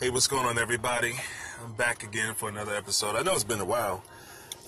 Hey, 0.00 0.10
what's 0.10 0.28
going 0.28 0.46
on, 0.46 0.58
everybody? 0.58 1.14
I'm 1.64 1.72
back 1.72 2.04
again 2.04 2.34
for 2.34 2.48
another 2.48 2.74
episode. 2.74 3.16
I 3.16 3.22
know 3.22 3.34
it's 3.34 3.44
been 3.44 3.60
a 3.60 3.64
while. 3.64 4.04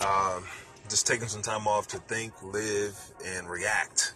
Um, 0.00 0.44
just 0.88 1.06
taking 1.06 1.28
some 1.28 1.42
time 1.42 1.68
off 1.68 1.87
to 1.88 1.99
think, 1.99 2.32
live, 2.42 2.99
and 3.25 3.49
react. 3.49 4.14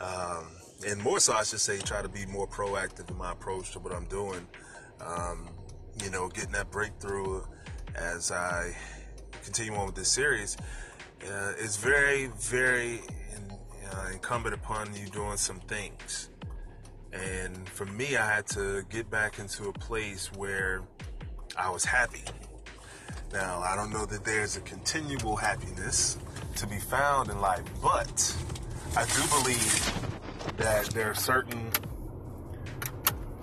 Um, 0.00 0.46
and 0.86 1.02
more 1.02 1.18
so, 1.18 1.32
I 1.32 1.42
should 1.42 1.60
say, 1.60 1.78
try 1.78 2.00
to 2.00 2.08
be 2.08 2.26
more 2.26 2.46
proactive 2.46 3.10
in 3.10 3.16
my 3.16 3.32
approach 3.32 3.72
to 3.72 3.80
what 3.80 3.92
I'm 3.92 4.04
doing. 4.06 4.46
Um, 5.00 5.48
you 6.02 6.10
know, 6.10 6.28
getting 6.28 6.52
that 6.52 6.70
breakthrough 6.70 7.42
as 7.94 8.30
I 8.30 8.76
continue 9.42 9.74
on 9.74 9.86
with 9.86 9.96
this 9.96 10.12
series 10.12 10.56
uh, 11.24 11.52
it's 11.58 11.76
very, 11.76 12.26
very 12.38 13.00
in, 13.34 13.50
uh, 13.92 14.08
incumbent 14.12 14.54
upon 14.54 14.94
you 14.94 15.08
doing 15.08 15.36
some 15.36 15.60
things. 15.60 16.30
And 17.16 17.68
for 17.68 17.86
me, 17.86 18.16
I 18.16 18.26
had 18.26 18.46
to 18.48 18.84
get 18.90 19.10
back 19.10 19.38
into 19.38 19.68
a 19.68 19.72
place 19.72 20.30
where 20.32 20.82
I 21.56 21.70
was 21.70 21.84
happy. 21.84 22.24
Now, 23.32 23.60
I 23.60 23.74
don't 23.74 23.90
know 23.90 24.06
that 24.06 24.24
there's 24.24 24.56
a 24.56 24.60
continual 24.60 25.36
happiness 25.36 26.18
to 26.56 26.66
be 26.66 26.78
found 26.78 27.30
in 27.30 27.40
life, 27.40 27.64
but 27.82 28.36
I 28.96 29.04
do 29.04 29.42
believe 29.42 30.56
that 30.58 30.86
there 30.90 31.10
are 31.10 31.14
certain 31.14 31.70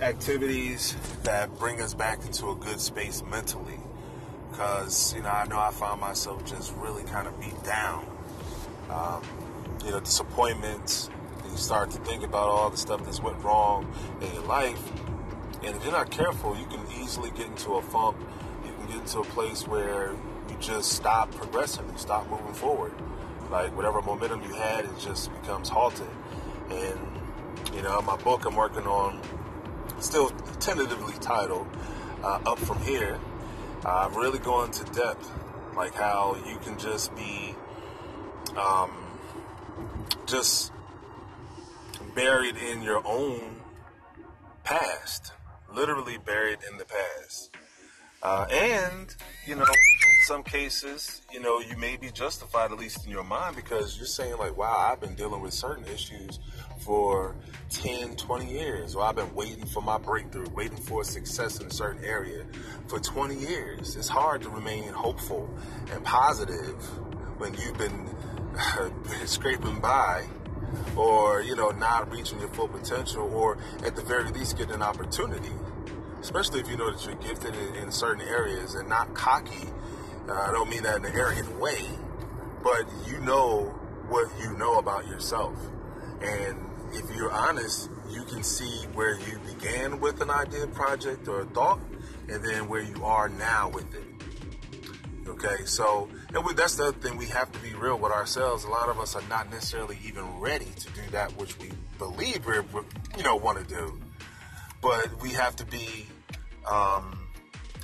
activities 0.02 0.96
that 1.24 1.54
bring 1.58 1.82
us 1.82 1.94
back 1.94 2.26
into 2.26 2.50
a 2.50 2.56
good 2.56 2.80
space 2.80 3.24
mentally 3.24 3.80
because 4.50 5.14
you 5.16 5.22
know 5.22 5.30
I 5.30 5.46
know 5.48 5.60
I 5.60 5.72
found 5.72 6.02
myself 6.02 6.46
just 6.46 6.76
really 6.76 7.04
kind 7.04 7.28
of 7.28 7.40
beat 7.40 7.64
down, 7.64 8.06
um, 8.90 9.24
you 9.84 9.92
know, 9.92 10.00
disappointments. 10.00 11.10
You 11.54 11.60
start 11.60 11.92
to 11.92 12.00
think 12.00 12.24
about 12.24 12.48
all 12.48 12.72
the 12.72 12.78
stuff 12.78 13.06
that's 13.06 13.22
went 13.22 13.38
wrong 13.44 13.86
in 14.22 14.34
your 14.34 14.44
life. 14.46 14.92
And 15.64 15.76
if 15.76 15.84
you're 15.84 15.92
not 15.92 16.10
careful, 16.10 16.58
you 16.58 16.66
can 16.66 16.84
easily 17.00 17.30
get 17.30 17.46
into 17.46 17.74
a 17.76 17.82
funk. 17.84 18.18
You 18.66 18.74
can 18.74 18.88
get 18.88 18.96
into 19.02 19.20
a 19.20 19.24
place 19.24 19.68
where 19.68 20.14
you 20.50 20.58
just 20.60 20.94
stop 20.94 21.30
progressing 21.36 21.86
stop 21.96 22.28
moving 22.28 22.56
forward. 22.56 22.92
Like 23.52 23.76
whatever 23.76 24.02
momentum 24.02 24.42
you 24.42 24.56
had, 24.56 24.86
it 24.86 24.98
just 24.98 25.32
becomes 25.42 25.70
halted. 25.70 26.10
And 26.72 27.00
you 27.76 27.84
know, 27.84 28.02
my 28.02 28.18
book 28.18 28.46
I'm 28.46 28.56
working 28.56 28.88
on, 28.88 29.22
still 30.00 30.32
tentatively 30.60 31.14
titled 31.20 31.68
uh, 32.24 32.40
"Up 32.48 32.58
From 32.58 32.82
Here." 32.82 33.20
Uh, 33.86 34.10
I'm 34.10 34.16
really 34.16 34.40
going 34.40 34.72
to 34.72 34.84
depth, 34.86 35.32
like 35.76 35.94
how 35.94 36.36
you 36.48 36.58
can 36.58 36.80
just 36.80 37.16
be, 37.16 37.54
um, 38.58 38.92
just 40.26 40.73
buried 42.16 42.56
in 42.58 42.82
your 42.82 43.06
own 43.06 43.62
past, 44.64 45.34
literally 45.74 46.18
buried 46.18 46.60
in 46.70 46.78
the 46.78 46.86
past. 46.86 47.56
Uh, 48.22 48.46
and, 48.52 49.16
you 49.46 49.56
know, 49.56 49.64
in 49.64 50.24
some 50.24 50.44
cases, 50.44 51.22
you 51.32 51.42
know, 51.42 51.60
you 51.60 51.76
may 51.76 51.98
be 51.98 52.10
justified, 52.10 52.72
at 52.72 52.78
least 52.78 53.06
in 53.06 53.12
your 53.12 53.24
mind, 53.24 53.56
because 53.56 53.98
you're 53.98 54.06
saying, 54.06 54.38
like, 54.38 54.56
wow, 54.56 54.90
I've 54.92 55.02
been 55.02 55.16
dealing 55.16 55.42
with 55.42 55.54
certain 55.54 55.84
issues 55.86 56.40
for 56.78 57.36
10, 57.70 58.16
20 58.16 58.50
years, 58.50 58.96
or 58.96 59.04
I've 59.04 59.18
been 59.18 59.34
waiting 59.36 59.66
for 59.66 59.82
my 59.82 59.98
breakthrough, 59.98 60.50
waiting 60.52 60.78
for 60.78 61.04
success 61.04 61.60
in 61.60 61.68
a 61.68 61.72
certain 61.72 62.04
area 62.06 62.46
for 62.88 63.00
20 63.00 63.36
years. 63.36 63.98
It's 63.98 64.08
hard 64.08 64.42
to 64.44 64.50
remain 64.50 64.88
hopeful 64.94 65.54
and 65.92 66.02
positive 66.06 66.82
when 67.40 67.54
you've 67.56 67.78
been 67.78 68.10
scraping 69.26 69.82
by 69.82 70.26
or, 70.96 71.42
you 71.42 71.56
know, 71.56 71.70
not 71.70 72.12
reaching 72.12 72.40
your 72.40 72.50
full 72.50 72.68
potential, 72.68 73.24
or 73.34 73.58
at 73.86 73.96
the 73.96 74.02
very 74.02 74.30
least 74.32 74.58
getting 74.58 74.76
an 74.76 74.82
opportunity 74.82 75.52
especially 76.24 76.62
if 76.62 76.70
you 76.70 76.78
know 76.78 76.90
that 76.90 77.06
you're 77.06 77.16
gifted 77.16 77.54
in, 77.54 77.76
in 77.76 77.92
certain 77.92 78.26
areas 78.26 78.76
and 78.76 78.88
not 78.88 79.14
cocky. 79.14 79.68
Uh, 80.28 80.32
I 80.32 80.52
don't 80.54 80.70
mean 80.70 80.84
that 80.84 80.98
in 80.98 81.06
an 81.06 81.12
arrogant 81.14 81.60
way, 81.60 81.82
but 82.64 82.86
you 83.06 83.20
know 83.20 83.66
what 84.08 84.32
you 84.42 84.58
know 84.58 84.80
about 84.80 85.06
yourself. 85.06 85.54
And 86.22 86.58
if 86.94 87.14
you're 87.14 87.32
honest, 87.32 87.90
you 88.10 88.24
can 88.24 88.42
see 88.42 88.86
where 88.94 89.20
you 89.20 89.38
began 89.40 90.00
with 90.00 90.22
an 90.22 90.30
idea, 90.30 90.66
project, 90.68 91.28
or 91.28 91.44
thought, 91.44 91.82
and 92.30 92.42
then 92.44 92.70
where 92.70 92.82
you 92.82 93.04
are 93.04 93.28
now 93.28 93.70
with 93.70 93.94
it. 93.94 94.06
Okay, 95.28 95.66
so 95.66 96.08
we, 96.42 96.54
that's 96.54 96.76
the 96.76 96.86
other 96.86 96.98
thing. 96.98 97.18
We 97.18 97.28
have 97.28 97.52
to 97.52 97.60
be 97.60 97.74
real 97.74 98.00
with 98.00 98.12
ourselves. 98.12 98.64
A 98.64 98.70
lot 98.70 98.90
of 98.90 99.00
us 99.00 99.16
are 99.16 99.28
not 99.30 99.52
necessarily 99.52 100.00
even 100.06 100.40
ready 100.40 100.72
to 100.80 100.88
do 100.94 101.02
that 101.12 101.32
which 101.38 101.58
we 101.60 101.72
believe 102.00 102.46
we 102.46 102.56
you 103.18 103.24
know 103.24 103.36
want 103.36 103.60
to 103.60 103.64
do 103.64 104.00
but 104.84 105.22
we 105.22 105.30
have 105.30 105.56
to 105.56 105.66
be 105.66 106.06
um, 106.70 107.18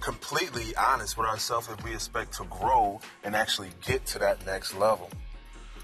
completely 0.01 0.75
honest 0.75 1.17
with 1.17 1.27
ourselves 1.27 1.69
if 1.69 1.83
we 1.83 1.93
expect 1.93 2.33
to 2.33 2.43
grow 2.45 2.99
and 3.23 3.35
actually 3.35 3.69
get 3.85 4.05
to 4.05 4.19
that 4.19 4.45
next 4.45 4.75
level. 4.75 5.09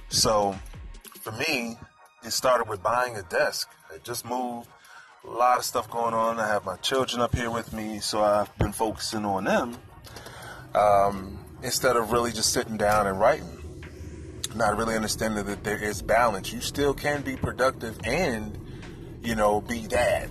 So, 0.09 0.55
for 1.21 1.31
me, 1.31 1.77
it 2.23 2.31
started 2.31 2.67
with 2.67 2.83
buying 2.83 3.15
a 3.15 3.23
desk. 3.23 3.69
I 3.91 3.97
just 3.99 4.25
moved, 4.25 4.67
a 5.23 5.29
lot 5.29 5.57
of 5.57 5.63
stuff 5.63 5.89
going 5.89 6.13
on. 6.13 6.37
I 6.37 6.47
have 6.47 6.65
my 6.65 6.75
children 6.77 7.21
up 7.21 7.33
here 7.33 7.49
with 7.49 7.71
me, 7.71 7.99
so 7.99 8.21
I've 8.21 8.55
been 8.57 8.73
focusing 8.73 9.23
on 9.23 9.45
them 9.45 9.77
um, 10.75 11.44
instead 11.65 11.95
of 11.95 12.11
really 12.11 12.31
just 12.31 12.53
sitting 12.53 12.77
down 12.77 13.07
and 13.07 13.19
writing. 13.19 13.49
Not 14.53 14.77
really 14.77 14.95
understanding 14.95 15.43
that 15.45 15.63
there 15.63 15.83
is 15.83 16.01
balance. 16.01 16.53
You 16.53 16.61
still 16.61 16.93
can 16.93 17.23
be 17.23 17.35
productive 17.35 17.99
and, 18.05 18.57
you 19.23 19.35
know, 19.35 19.61
be 19.61 19.87
dad. 19.87 20.29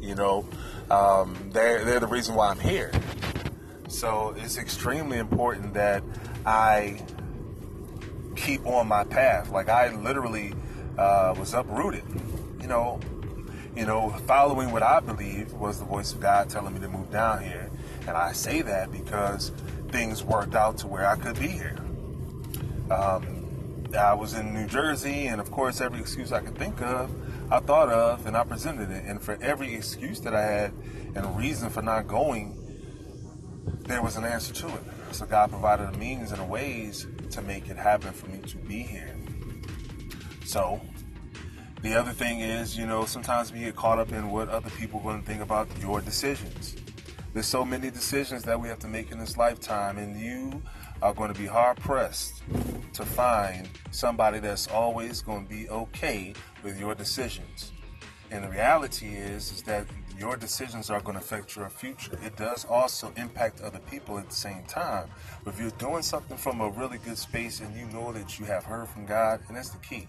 You 0.00 0.14
know, 0.14 0.46
um, 0.90 1.50
they're 1.52 1.84
they're 1.84 2.00
the 2.00 2.06
reason 2.06 2.34
why 2.34 2.50
I'm 2.50 2.60
here. 2.60 2.92
So 3.88 4.34
it's 4.36 4.58
extremely 4.58 5.18
important 5.18 5.72
that 5.74 6.02
I 6.44 7.00
keep 8.36 8.64
on 8.66 8.86
my 8.86 9.04
path. 9.04 9.50
Like 9.50 9.70
I 9.70 9.94
literally 9.96 10.52
uh, 10.98 11.34
was 11.38 11.54
uprooted. 11.54 12.04
You 12.60 12.68
know, 12.68 13.00
you 13.74 13.86
know, 13.86 14.10
following 14.26 14.70
what 14.70 14.82
I 14.82 15.00
believe 15.00 15.52
was 15.54 15.78
the 15.78 15.86
voice 15.86 16.12
of 16.12 16.20
God 16.20 16.50
telling 16.50 16.74
me 16.74 16.80
to 16.80 16.88
move 16.88 17.10
down 17.10 17.42
here, 17.42 17.70
and 18.06 18.10
I 18.10 18.32
say 18.32 18.60
that 18.62 18.92
because 18.92 19.50
things 19.94 20.24
worked 20.24 20.54
out 20.54 20.76
to 20.78 20.86
where 20.88 21.06
I 21.06 21.16
could 21.16 21.38
be 21.38 21.48
here. 21.48 21.76
Um, 22.90 23.86
I 23.96 24.12
was 24.12 24.34
in 24.34 24.52
New 24.52 24.66
Jersey, 24.66 25.28
and 25.28 25.40
of 25.40 25.50
course, 25.50 25.80
every 25.80 26.00
excuse 26.00 26.32
I 26.32 26.40
could 26.40 26.58
think 26.58 26.82
of 26.82 27.10
I 27.50 27.60
thought 27.60 27.90
of 27.90 28.26
and 28.26 28.36
I 28.36 28.44
presented 28.44 28.90
it. 28.90 29.04
And 29.04 29.22
for 29.22 29.38
every 29.40 29.74
excuse 29.74 30.20
that 30.22 30.34
I 30.34 30.42
had 30.42 30.72
and 31.14 31.36
reason 31.36 31.70
for 31.70 31.82
not 31.82 32.08
going, 32.08 32.58
there 33.80 34.02
was 34.02 34.16
an 34.16 34.24
answer 34.24 34.52
to 34.54 34.66
it. 34.66 34.82
So 35.12 35.26
God 35.26 35.50
provided 35.50 35.94
a 35.94 35.98
means 35.98 36.32
and 36.32 36.48
ways 36.48 37.06
to 37.30 37.42
make 37.42 37.68
it 37.68 37.76
happen 37.76 38.12
for 38.12 38.26
me 38.26 38.38
to 38.38 38.56
be 38.56 38.82
here. 38.82 39.14
So 40.44 40.80
the 41.82 41.94
other 41.94 42.12
thing 42.12 42.40
is, 42.40 42.76
you 42.76 42.86
know, 42.86 43.04
sometimes 43.04 43.52
we 43.52 43.60
get 43.60 43.76
caught 43.76 43.98
up 43.98 44.10
in 44.10 44.30
what 44.30 44.48
other 44.48 44.70
people 44.70 45.00
are 45.00 45.04
going 45.04 45.20
to 45.20 45.26
think 45.26 45.42
about 45.42 45.68
your 45.80 46.00
decisions. 46.00 46.76
There's 47.34 47.46
so 47.46 47.64
many 47.64 47.90
decisions 47.90 48.44
that 48.44 48.60
we 48.60 48.68
have 48.68 48.78
to 48.78 48.86
make 48.86 49.10
in 49.10 49.18
this 49.18 49.36
lifetime, 49.36 49.98
and 49.98 50.16
you 50.16 50.62
are 51.02 51.12
going 51.12 51.34
to 51.34 51.38
be 51.38 51.48
hard 51.48 51.78
pressed 51.78 52.44
to 52.92 53.04
find 53.04 53.68
somebody 53.90 54.38
that's 54.38 54.68
always 54.68 55.20
going 55.20 55.48
to 55.48 55.50
be 55.50 55.68
okay 55.68 56.32
with 56.62 56.78
your 56.78 56.94
decisions. 56.94 57.72
And 58.30 58.44
the 58.44 58.50
reality 58.50 59.08
is, 59.08 59.50
is 59.50 59.62
that 59.64 59.84
your 60.16 60.36
decisions 60.36 60.90
are 60.90 61.00
going 61.00 61.18
to 61.18 61.20
affect 61.24 61.56
your 61.56 61.68
future. 61.68 62.16
It 62.24 62.36
does 62.36 62.66
also 62.66 63.12
impact 63.16 63.62
other 63.62 63.80
people 63.90 64.16
at 64.16 64.28
the 64.28 64.36
same 64.36 64.62
time. 64.68 65.08
But 65.42 65.54
if 65.54 65.60
you're 65.60 65.70
doing 65.70 66.02
something 66.02 66.36
from 66.36 66.60
a 66.60 66.70
really 66.70 66.98
good 66.98 67.18
space 67.18 67.58
and 67.58 67.76
you 67.76 67.86
know 67.86 68.12
that 68.12 68.38
you 68.38 68.44
have 68.44 68.62
heard 68.62 68.88
from 68.88 69.06
God, 69.06 69.40
and 69.48 69.56
that's 69.56 69.70
the 69.70 69.78
key, 69.78 70.06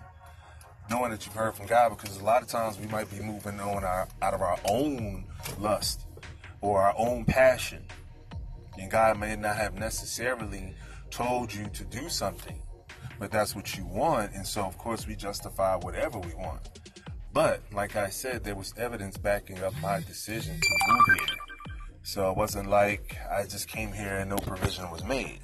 knowing 0.91 1.09
that 1.09 1.25
you've 1.25 1.33
heard 1.33 1.55
from 1.55 1.65
God, 1.65 1.89
because 1.89 2.21
a 2.21 2.23
lot 2.23 2.43
of 2.43 2.49
times 2.49 2.79
we 2.79 2.85
might 2.85 3.09
be 3.09 3.19
moving 3.19 3.59
on 3.59 3.83
our, 3.83 4.07
out 4.21 4.35
of 4.35 4.43
our 4.43 4.59
own 4.69 5.23
lust 5.59 6.04
or 6.65 6.81
our 6.81 6.95
own 6.97 7.23
passion. 7.25 7.85
And 8.79 8.89
God 8.89 9.19
may 9.19 9.35
not 9.35 9.55
have 9.55 9.75
necessarily 9.75 10.73
told 11.11 11.53
you 11.53 11.67
to 11.67 11.83
do 11.85 12.09
something, 12.09 12.59
but 13.19 13.31
that's 13.31 13.55
what 13.55 13.77
you 13.77 13.85
want. 13.85 14.33
And 14.33 14.45
so, 14.45 14.63
of 14.63 14.77
course, 14.77 15.07
we 15.07 15.15
justify 15.15 15.75
whatever 15.75 16.19
we 16.19 16.33
want. 16.33 16.79
But, 17.31 17.61
like 17.71 17.95
I 17.95 18.09
said, 18.09 18.43
there 18.43 18.55
was 18.55 18.73
evidence 18.77 19.17
backing 19.17 19.61
up 19.63 19.73
my 19.81 19.99
decision 20.01 20.59
to 20.59 20.69
move 20.87 21.19
here. 21.19 21.37
So 22.03 22.31
it 22.31 22.37
wasn't 22.37 22.69
like 22.69 23.17
I 23.31 23.43
just 23.43 23.67
came 23.67 23.91
here 23.91 24.17
and 24.17 24.29
no 24.29 24.37
provision 24.37 24.89
was 24.89 25.03
made. 25.03 25.39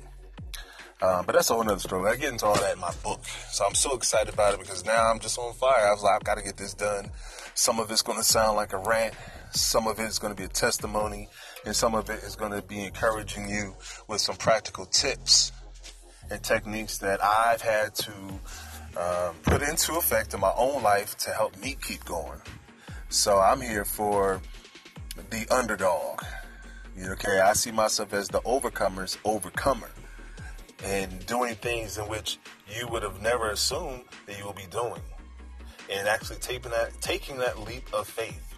Um, 1.02 1.26
but 1.26 1.34
that's 1.34 1.50
a 1.50 1.54
whole 1.54 1.64
nother 1.64 1.80
story. 1.80 2.12
I 2.12 2.16
get 2.16 2.32
into 2.32 2.46
all 2.46 2.56
that 2.56 2.74
in 2.74 2.80
my 2.80 2.94
book. 3.04 3.26
So 3.26 3.66
I'm 3.66 3.74
so 3.74 3.96
excited 3.96 4.32
about 4.32 4.54
it 4.54 4.60
because 4.60 4.86
now 4.86 5.10
I'm 5.10 5.20
just 5.20 5.38
on 5.40 5.54
fire. 5.54 5.88
I 5.88 5.92
was 5.92 6.04
like, 6.04 6.16
I've 6.16 6.24
got 6.24 6.38
to 6.38 6.44
get 6.44 6.58
this 6.58 6.76
done. 6.76 7.10
Some 7.56 7.80
of 7.80 7.90
it's 7.90 8.04
going 8.04 8.20
to 8.20 8.24
sound 8.24 8.56
like 8.56 8.74
a 8.74 8.78
rant. 8.78 9.16
Some 9.52 9.88
of 9.88 10.00
it 10.00 10.04
is 10.04 10.20
going 10.20 10.34
to 10.34 10.38
be 10.38 10.46
a 10.46 10.50
testimony. 10.50 11.28
And 11.66 11.76
some 11.76 11.96
of 11.96 12.10
it 12.10 12.24
is 12.24 12.36
going 12.36 12.52
to 12.52 12.62
be 12.62 12.84
encouraging 12.84 13.50
you 13.50 13.76
with 14.08 14.22
some 14.22 14.36
practical 14.36 14.86
tips 14.86 15.52
and 16.30 16.42
techniques 16.44 17.00
that 17.00 17.20
I've 17.24 17.62
had 17.62 17.96
to 17.96 18.12
um, 18.98 19.36
put 19.44 19.64
into 19.64 19.96
effect 19.96 20.36
in 20.36 20.40
my 20.40 20.54
own 20.56 20.84
life 20.84 21.18
to 21.20 21.32
help 21.32 21.58
me 21.58 21.78
keep 21.82 22.06
going. 22.06 22.42
So 23.10 23.40
I'm 23.40 23.60
here 23.60 23.86
for 23.86 24.40
the 25.32 25.48
underdog. 25.50 26.24
Okay, 26.98 27.40
I 27.40 27.54
see 27.54 27.72
myself 27.72 28.14
as 28.14 28.28
the 28.28 28.42
overcomer's 28.42 29.18
overcomer 29.26 29.90
and 30.84 31.26
doing 31.26 31.56
things 31.56 31.98
in 31.98 32.06
which 32.06 32.40
you 32.68 32.88
would 32.88 33.04
have 33.04 33.22
never 33.22 33.50
assumed 33.52 34.04
that 34.26 34.38
you 34.38 34.46
will 34.46 34.54
be 34.54 34.68
doing. 34.72 35.02
And 35.92 36.08
actually 36.08 36.38
taking 36.38 36.72
that 36.72 37.00
taking 37.02 37.38
that 37.38 37.60
leap 37.60 37.94
of 37.94 38.08
faith. 38.08 38.56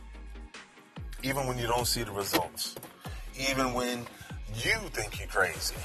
Even 1.24 1.48
when 1.48 1.58
you 1.58 1.68
don't 1.68 1.88
see 1.88 2.04
the 2.04 2.12
results. 2.12 2.76
Even 3.50 3.74
when 3.74 4.06
you 4.56 4.76
think 4.92 5.20
you're 5.20 5.28
crazy 5.28 5.76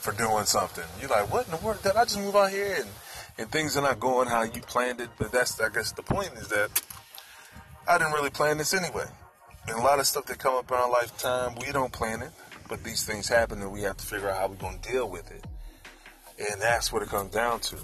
for 0.00 0.12
doing 0.12 0.44
something. 0.44 0.84
You're 1.00 1.10
like, 1.10 1.32
what 1.32 1.46
in 1.46 1.52
the 1.52 1.58
world? 1.58 1.82
Did 1.82 1.96
I 1.96 2.04
just 2.04 2.18
move 2.18 2.36
out 2.36 2.50
here 2.50 2.76
and, 2.80 2.88
and 3.38 3.50
things 3.50 3.76
are 3.76 3.82
not 3.82 4.00
going 4.00 4.28
how 4.28 4.42
you 4.42 4.60
planned 4.62 5.00
it? 5.00 5.10
But 5.18 5.32
that's, 5.32 5.60
I 5.60 5.68
guess, 5.68 5.92
the 5.92 6.02
point 6.02 6.32
is 6.34 6.48
that 6.48 6.82
I 7.88 7.98
didn't 7.98 8.12
really 8.12 8.30
plan 8.30 8.58
this 8.58 8.74
anyway. 8.74 9.06
And 9.68 9.78
a 9.78 9.82
lot 9.82 10.00
of 10.00 10.06
stuff 10.06 10.26
that 10.26 10.38
come 10.38 10.54
up 10.54 10.70
in 10.70 10.76
our 10.76 10.90
lifetime, 10.90 11.54
we 11.60 11.70
don't 11.72 11.92
plan 11.92 12.22
it, 12.22 12.30
but 12.68 12.82
these 12.82 13.04
things 13.04 13.28
happen 13.28 13.60
and 13.60 13.72
we 13.72 13.82
have 13.82 13.96
to 13.98 14.06
figure 14.06 14.30
out 14.30 14.38
how 14.38 14.48
we're 14.48 14.56
going 14.56 14.78
to 14.78 14.90
deal 14.90 15.08
with 15.08 15.30
it. 15.30 15.44
And 16.40 16.60
that's 16.60 16.90
what 16.90 17.02
it 17.02 17.08
comes 17.08 17.32
down 17.32 17.60
to. 17.60 17.76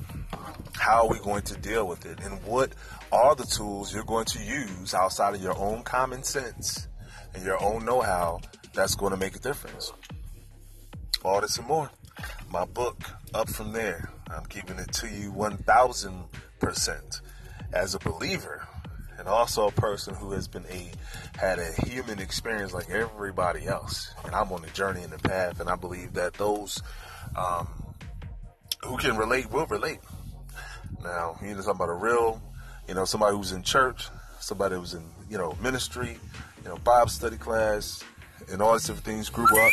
How 0.73 1.07
are 1.07 1.11
we 1.11 1.19
going 1.19 1.42
to 1.42 1.57
deal 1.59 1.87
with 1.87 2.07
it? 2.07 2.21
And 2.21 2.42
what 2.45 2.73
are 3.12 3.35
the 3.35 3.45
tools 3.45 3.95
you're 3.95 4.05
going 4.05 4.25
to 4.27 4.42
use 4.42 4.95
outside 4.95 5.35
of 5.35 5.42
your 5.42 5.57
own 5.59 5.83
common 5.83 6.23
sense 6.23 6.88
and 7.35 7.45
your 7.45 7.62
own 7.62 7.85
know 7.85 8.01
how 8.01 8.40
that's 8.73 8.95
going 8.95 9.12
to 9.12 9.19
make 9.19 9.37
a 9.37 9.40
difference? 9.40 9.92
All 11.23 11.40
this 11.40 11.59
and 11.59 11.66
more 11.66 11.90
my 12.51 12.64
book, 12.64 12.99
Up 13.35 13.51
From 13.51 13.73
There. 13.73 14.11
I'm 14.31 14.47
keeping 14.47 14.79
it 14.79 14.92
to 14.95 15.09
you 15.09 15.33
1000% 15.33 17.21
as 17.73 17.95
a 17.95 17.99
believer 17.99 18.66
and 19.19 19.29
also 19.29 19.69
a 19.69 19.73
person 19.73 20.14
who 20.14 20.33
has 20.33 20.49
been 20.49 20.64
a 20.71 20.90
had 21.38 21.59
a 21.59 21.73
human 21.87 22.19
experience 22.19 22.73
like 22.73 22.88
everybody 22.88 23.66
else. 23.66 24.14
And 24.25 24.35
I'm 24.35 24.53
on 24.53 24.62
the 24.62 24.71
journey 24.71 25.03
and 25.03 25.12
the 25.12 25.19
path, 25.19 25.61
and 25.61 25.69
I 25.69 25.77
believe 25.77 26.14
that 26.14 26.35
those 26.35 26.83
um, 27.37 27.69
who 28.87 28.96
can 28.96 29.16
relate 29.16 29.51
will 29.51 29.66
relate. 29.66 29.99
Now, 31.03 31.38
you 31.42 31.49
know, 31.49 31.57
talking 31.57 31.70
about 31.72 31.88
a 31.88 31.94
real, 31.94 32.40
you 32.88 32.94
know, 32.94 33.05
somebody 33.05 33.37
who's 33.37 33.53
in 33.53 33.62
church, 33.62 34.09
somebody 34.40 34.77
who's 34.77 34.94
in, 34.94 35.05
you 35.29 35.38
know, 35.38 35.57
ministry, 35.61 36.18
you 36.62 36.68
know, 36.68 36.77
Bible 36.79 37.09
study 37.09 37.37
class, 37.37 38.03
and 38.51 38.62
all 38.62 38.72
these 38.72 38.87
different 38.87 39.05
things, 39.05 39.29
grew 39.29 39.44
up 39.44 39.72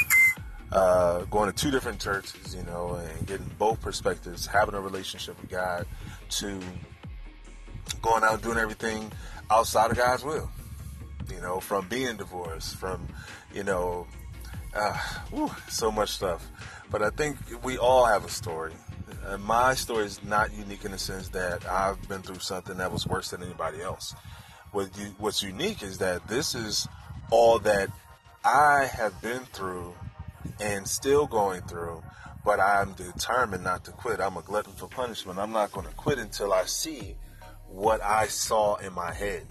uh, 0.71 1.19
going 1.25 1.51
to 1.51 1.55
two 1.55 1.71
different 1.71 1.99
churches, 1.99 2.55
you 2.55 2.63
know, 2.63 2.95
and 2.95 3.27
getting 3.27 3.49
both 3.57 3.79
perspectives, 3.81 4.45
having 4.45 4.75
a 4.75 4.81
relationship 4.81 5.39
with 5.39 5.49
God, 5.49 5.85
to 6.29 6.59
going 8.01 8.23
out 8.23 8.41
doing 8.41 8.57
everything 8.57 9.11
outside 9.51 9.91
of 9.91 9.97
God's 9.97 10.23
will. 10.23 10.49
You 11.33 11.41
know, 11.41 11.59
from 11.59 11.87
being 11.87 12.17
divorced, 12.17 12.75
from, 12.75 13.07
you 13.53 13.63
know, 13.63 14.07
uh, 14.75 14.97
whew, 15.29 15.51
so 15.69 15.91
much 15.91 16.09
stuff. 16.09 16.45
But 16.91 17.01
I 17.01 17.09
think 17.11 17.37
we 17.63 17.77
all 17.77 18.05
have 18.05 18.25
a 18.25 18.29
story. 18.29 18.73
Uh, 19.25 19.37
my 19.37 19.73
story 19.73 20.05
is 20.05 20.21
not 20.23 20.53
unique 20.53 20.83
in 20.83 20.91
the 20.91 20.97
sense 20.97 21.29
that 21.29 21.65
I've 21.65 22.07
been 22.09 22.21
through 22.21 22.39
something 22.39 22.77
that 22.77 22.91
was 22.91 23.07
worse 23.07 23.29
than 23.29 23.41
anybody 23.41 23.81
else. 23.81 24.13
What 24.71 24.97
you, 24.97 25.15
what's 25.17 25.41
unique 25.41 25.81
is 25.81 25.99
that 25.99 26.27
this 26.27 26.55
is 26.55 26.87
all 27.31 27.59
that 27.59 27.89
I 28.43 28.89
have 28.91 29.21
been 29.21 29.41
through 29.53 29.95
and 30.59 30.85
still 30.85 31.25
going 31.25 31.61
through, 31.61 32.03
but 32.43 32.59
I'm 32.59 32.91
determined 32.93 33.63
not 33.63 33.85
to 33.85 33.91
quit. 33.91 34.19
I'm 34.19 34.35
a 34.35 34.41
glutton 34.41 34.73
for 34.73 34.87
punishment. 34.87 35.39
I'm 35.39 35.53
not 35.53 35.71
going 35.71 35.87
to 35.87 35.93
quit 35.93 36.17
until 36.17 36.51
I 36.51 36.65
see 36.65 37.15
what 37.67 38.01
I 38.03 38.27
saw 38.27 38.75
in 38.75 38.91
my 38.93 39.13
head. 39.13 39.47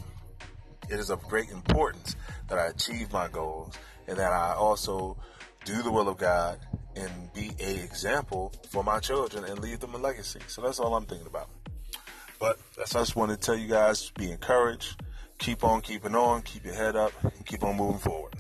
It 0.90 0.98
is 0.98 1.08
of 1.08 1.22
great 1.22 1.48
importance 1.48 2.14
that 2.48 2.58
I 2.58 2.66
achieve 2.66 3.10
my 3.12 3.28
goals 3.28 3.74
and 4.06 4.18
that 4.18 4.32
I 4.32 4.52
also 4.52 5.16
do 5.64 5.82
the 5.82 5.90
will 5.90 6.08
of 6.08 6.18
God 6.18 6.58
and 6.96 7.32
be 7.34 7.52
a 7.60 7.82
example 7.82 8.52
for 8.70 8.82
my 8.84 8.98
children 8.98 9.44
and 9.44 9.58
leave 9.58 9.80
them 9.80 9.94
a 9.94 9.98
legacy. 9.98 10.40
So 10.48 10.62
that's 10.62 10.78
all 10.78 10.94
I'm 10.94 11.06
thinking 11.06 11.26
about. 11.26 11.48
But 12.38 12.58
that's 12.76 12.94
I 12.96 13.00
just 13.00 13.16
want 13.16 13.30
to 13.30 13.36
tell 13.36 13.56
you 13.56 13.68
guys 13.68 14.10
be 14.10 14.30
encouraged, 14.30 15.00
keep 15.38 15.64
on 15.64 15.80
keeping 15.80 16.14
on, 16.14 16.42
keep 16.42 16.64
your 16.64 16.74
head 16.74 16.96
up, 16.96 17.12
and 17.22 17.46
keep 17.46 17.62
on 17.62 17.76
moving 17.76 18.00
forward. 18.00 18.34